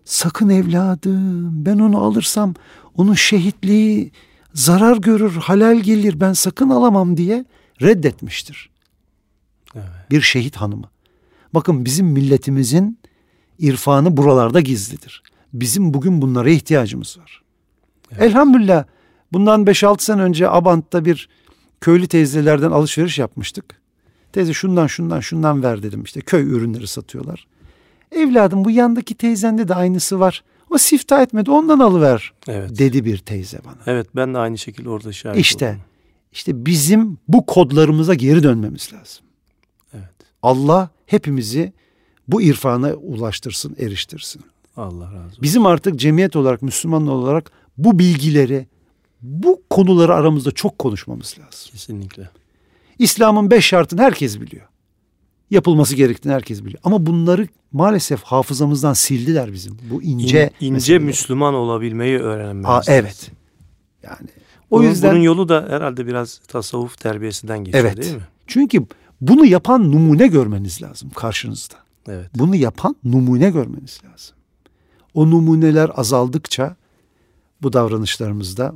Sakın 0.04 0.48
evladım 0.48 1.64
ben 1.66 1.78
onu 1.78 2.04
alırsam 2.04 2.54
onun 2.96 3.14
şehitliği 3.14 4.12
zarar 4.54 4.96
görür, 4.96 5.32
halal 5.32 5.80
gelir 5.80 6.20
ben 6.20 6.32
sakın 6.32 6.68
alamam 6.68 7.16
diye 7.16 7.44
reddetmiştir. 7.82 8.70
Evet. 9.74 10.10
Bir 10.10 10.20
şehit 10.20 10.56
hanımı. 10.56 10.90
Bakın 11.54 11.84
bizim 11.84 12.06
milletimizin 12.06 12.98
irfanı 13.58 14.16
buralarda 14.16 14.60
gizlidir. 14.60 15.22
Bizim 15.52 15.94
bugün 15.94 16.22
bunlara 16.22 16.50
ihtiyacımız 16.50 17.18
var. 17.18 17.42
Evet. 18.12 18.22
Elhamdülillah 18.22 18.84
bundan 19.32 19.64
5-6 19.64 20.02
sene 20.02 20.22
önce 20.22 20.48
Abant'ta 20.48 21.04
bir 21.04 21.28
köylü 21.80 22.06
teyzelerden 22.06 22.70
alışveriş 22.70 23.18
yapmıştık. 23.18 23.64
Teyze 24.32 24.52
şundan 24.52 24.86
şundan 24.86 25.20
şundan 25.20 25.62
ver 25.62 25.82
dedim 25.82 26.02
işte 26.02 26.20
köy 26.20 26.42
ürünleri 26.42 26.86
satıyorlar. 26.86 27.46
Evladım 28.12 28.64
bu 28.64 28.70
yandaki 28.70 29.14
teyzende 29.14 29.68
de 29.68 29.74
aynısı 29.74 30.20
var. 30.20 30.44
O 30.72 30.78
sifta 30.78 31.22
etmedi 31.22 31.50
ondan 31.50 31.78
alıver 31.78 32.32
evet. 32.48 32.78
dedi 32.78 33.04
bir 33.04 33.18
teyze 33.18 33.58
bana. 33.64 33.76
Evet 33.86 34.06
ben 34.16 34.34
de 34.34 34.38
aynı 34.38 34.58
şekilde 34.58 34.88
orada 34.88 35.12
şahit 35.12 35.40
İşte 35.40 35.68
oldum. 35.68 35.80
işte 36.32 36.66
bizim 36.66 37.18
bu 37.28 37.46
kodlarımıza 37.46 38.14
geri 38.14 38.42
dönmemiz 38.42 38.92
lazım. 38.92 39.24
Evet. 39.94 40.04
Allah 40.42 40.90
hepimizi 41.06 41.72
bu 42.28 42.42
irfana 42.42 42.94
ulaştırsın, 42.94 43.76
eriştirsin. 43.78 44.42
Allah 44.76 45.04
razı 45.04 45.26
olsun. 45.26 45.42
Bizim 45.42 45.66
artık 45.66 46.00
cemiyet 46.00 46.36
olarak, 46.36 46.62
Müslüman 46.62 47.06
olarak 47.06 47.50
bu 47.78 47.98
bilgileri, 47.98 48.66
bu 49.22 49.62
konuları 49.70 50.14
aramızda 50.14 50.50
çok 50.50 50.78
konuşmamız 50.78 51.36
lazım. 51.38 51.70
Kesinlikle. 51.72 52.30
İslam'ın 52.98 53.50
beş 53.50 53.66
şartını 53.66 54.02
herkes 54.02 54.40
biliyor 54.40 54.71
yapılması 55.52 55.96
gerektiğini 55.96 56.32
herkes 56.32 56.64
biliyor. 56.64 56.80
Ama 56.84 57.06
bunları 57.06 57.48
maalesef 57.72 58.22
hafızamızdan 58.22 58.92
sildiler 58.92 59.52
bizim. 59.52 59.78
Bu 59.90 60.02
ince 60.02 60.50
İn, 60.60 60.74
ince 60.74 60.98
Müslüman 60.98 61.54
olabilmeyi 61.54 62.18
öğrenmemiz. 62.18 62.68
Aa, 62.68 62.82
evet. 62.86 63.30
Yani 64.02 64.28
o 64.70 64.78
bunun, 64.78 64.88
yüzden 64.88 65.12
bunun 65.12 65.22
yolu 65.22 65.48
da 65.48 65.66
herhalde 65.68 66.06
biraz 66.06 66.38
tasavvuf 66.38 66.98
terbiyesinden 66.98 67.64
geçiyor 67.64 67.84
evet. 67.84 68.02
değil 68.02 68.14
mi? 68.14 68.22
Çünkü 68.46 68.86
bunu 69.20 69.46
yapan 69.46 69.92
numune 69.92 70.26
görmeniz 70.26 70.82
lazım 70.82 71.10
karşınızda. 71.10 71.74
Evet. 72.08 72.30
Bunu 72.34 72.56
yapan 72.56 72.96
numune 73.04 73.50
görmeniz 73.50 74.00
lazım. 74.04 74.36
O 75.14 75.30
numuneler 75.30 75.90
azaldıkça 75.94 76.76
bu 77.62 77.72
davranışlarımızda 77.72 78.74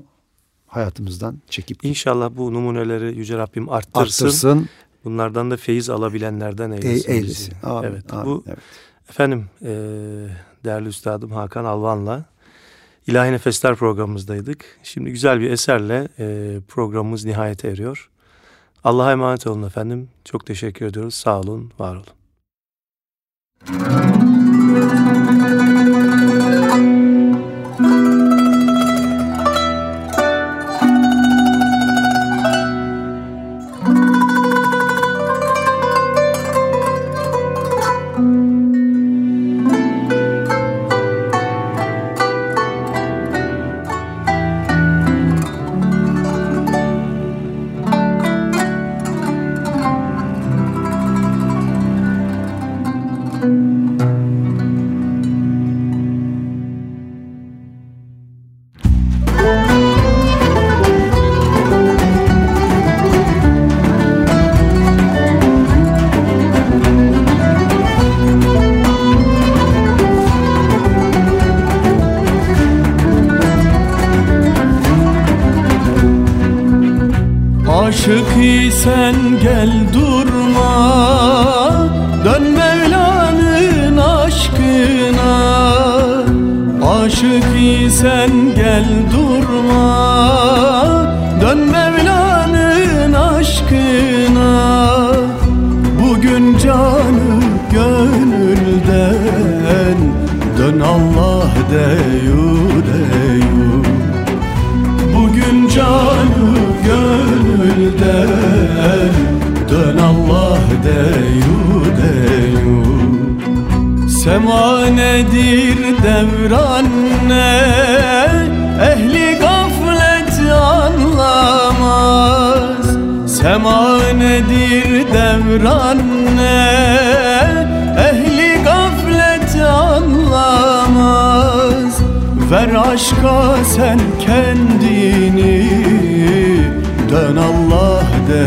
hayatımızdan 0.67 1.39
çekip 1.51 1.85
İnşallah 1.85 2.31
bu 2.37 2.55
numuneleri 2.55 3.19
Yüce 3.19 3.39
Rabbim 3.39 3.69
arttırsın. 3.69 4.01
arttırsın 4.01 4.69
Bunlardan 5.07 5.51
da 5.51 5.57
feyiz 5.57 5.91
alabilenlerden 5.91 6.71
eylesin. 6.71 7.13
E, 7.13 7.15
eylesin. 7.15 7.55
Amin, 7.63 7.89
evet. 7.89 8.13
Amin, 8.13 8.27
bu 8.27 8.45
evet. 8.47 8.59
efendim 9.11 9.47
e, 9.63 9.73
değerli 10.65 10.89
üstadım 10.89 11.33
Hakan 11.33 11.65
Alvan'la 11.65 12.25
İlahi 13.07 13.33
Nefesler 13.33 13.77
programımızdaydık. 13.77 14.65
Şimdi 14.83 15.11
güzel 15.11 15.41
bir 15.41 15.51
eserle 15.51 16.09
e, 16.19 16.59
programımız 16.69 17.25
nihayete 17.25 17.69
eriyor. 17.69 18.11
Allah'a 18.85 19.13
emanet 19.13 19.47
olun 19.47 19.63
efendim. 19.63 20.09
Çok 20.25 20.47
teşekkür 20.47 20.87
ediyoruz. 20.87 21.15
Sağ 21.15 21.41
olun, 21.41 21.73
var 21.79 21.97
olun. 21.97 22.07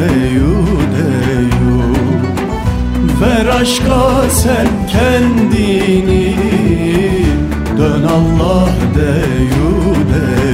Deyu 0.09 0.55
deyu. 0.95 1.81
Ver 3.21 3.45
aşka 3.61 4.29
sen 4.29 4.67
kendini. 4.91 6.35
Dön 7.77 8.03
Allah 8.03 8.69
deyu 8.95 9.95
deyu 10.13 10.48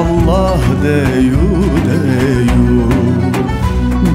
Allah 0.00 0.60
deyu 0.82 1.48
deyu. 1.88 2.82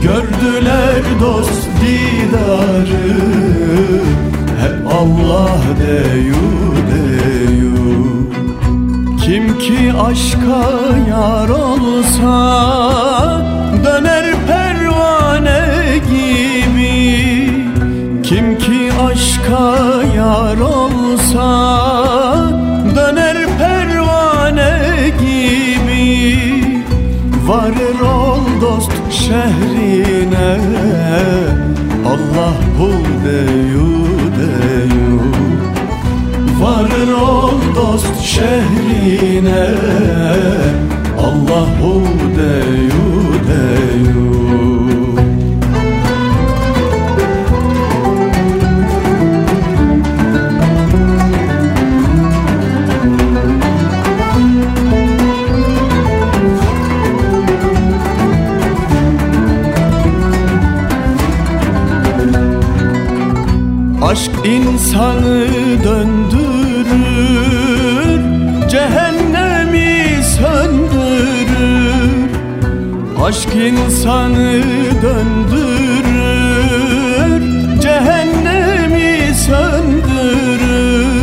Gördüler 0.01 1.03
dost 1.21 1.67
didarı 1.81 3.21
Hep 4.61 4.87
Allah 4.87 5.59
deyu 5.79 6.45
deyu. 6.91 7.75
Kim 9.25 9.59
ki 9.59 9.93
aşka 9.99 10.69
yar 11.09 11.49
olsa 11.49 12.35
Döner 13.83 14.25
pervane 14.47 15.61
gibi. 16.09 17.49
Kim 18.23 18.57
ki 18.57 18.91
aşka 19.11 19.77
yar 20.15 20.57
olsa 20.57 22.54
Varır 27.65 27.99
ol 27.99 28.61
dost 28.61 28.91
şehrine 29.11 30.57
Allah 32.05 32.53
bul 32.79 33.05
deyu 33.25 34.05
deyu. 34.37 35.21
Varır 36.61 37.11
ol 37.13 37.59
dost 37.75 38.21
şehrine 38.21 39.67
Allah 41.19 41.67
bul 41.81 42.05
deyu 42.37 43.03
deyu 43.47 44.74
Aşk 64.15 64.31
insanı 64.45 65.47
döndürür 65.83 66.99
Cehennemi 68.69 70.23
söndürür. 70.23 72.11
Aşk 73.23 73.55
insanı 73.55 74.63
döndürür 75.01 76.11
Cehennemi 77.81 79.35
söndürür. 79.35 81.15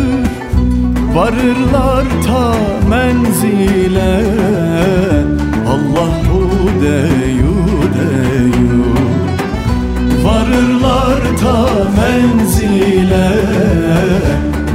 Varırlar 1.15 2.05
ta 2.27 2.55
menzile 2.89 4.25
Allahu 5.69 6.41
deyu 6.83 7.57
deyu. 7.99 8.85
Varırlar 10.25 11.21
ta 11.43 11.59
menzile 11.97 12.52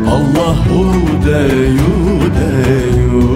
Allahu 0.09 0.95
deyu 1.25 2.19
deyu. 2.39 3.27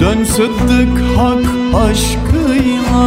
Dön 0.00 0.24
sıddık 0.24 1.16
hak 1.16 1.46
aşkıyla 1.90 3.06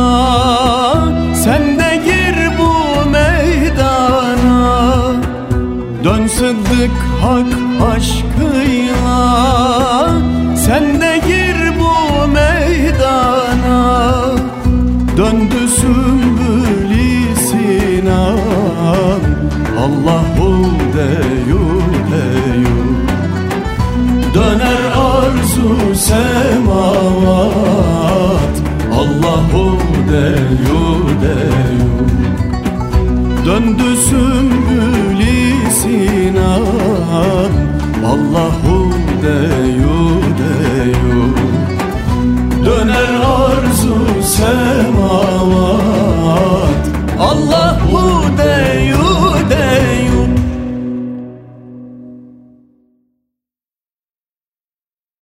Sen 1.36 1.80
de 1.80 2.02
gir 2.06 2.38
bu 2.60 2.74
meydana. 3.10 4.62
Dön 6.04 6.28
sıddık 6.28 6.98
hak 7.22 7.54
aşkıyla 7.96 8.27
semavat 25.98 27.48
Allahu 28.94 29.78
deyu 30.12 30.86
deyu. 31.22 31.94
Döndü 33.46 33.90
sümbülü 34.10 35.72
sina. 35.72 36.54
Allahu 38.12 38.92
deyu 39.24 40.00
deyu. 40.40 41.22
Döner 42.66 43.14
arzu 43.26 43.98
semavat 44.24 45.67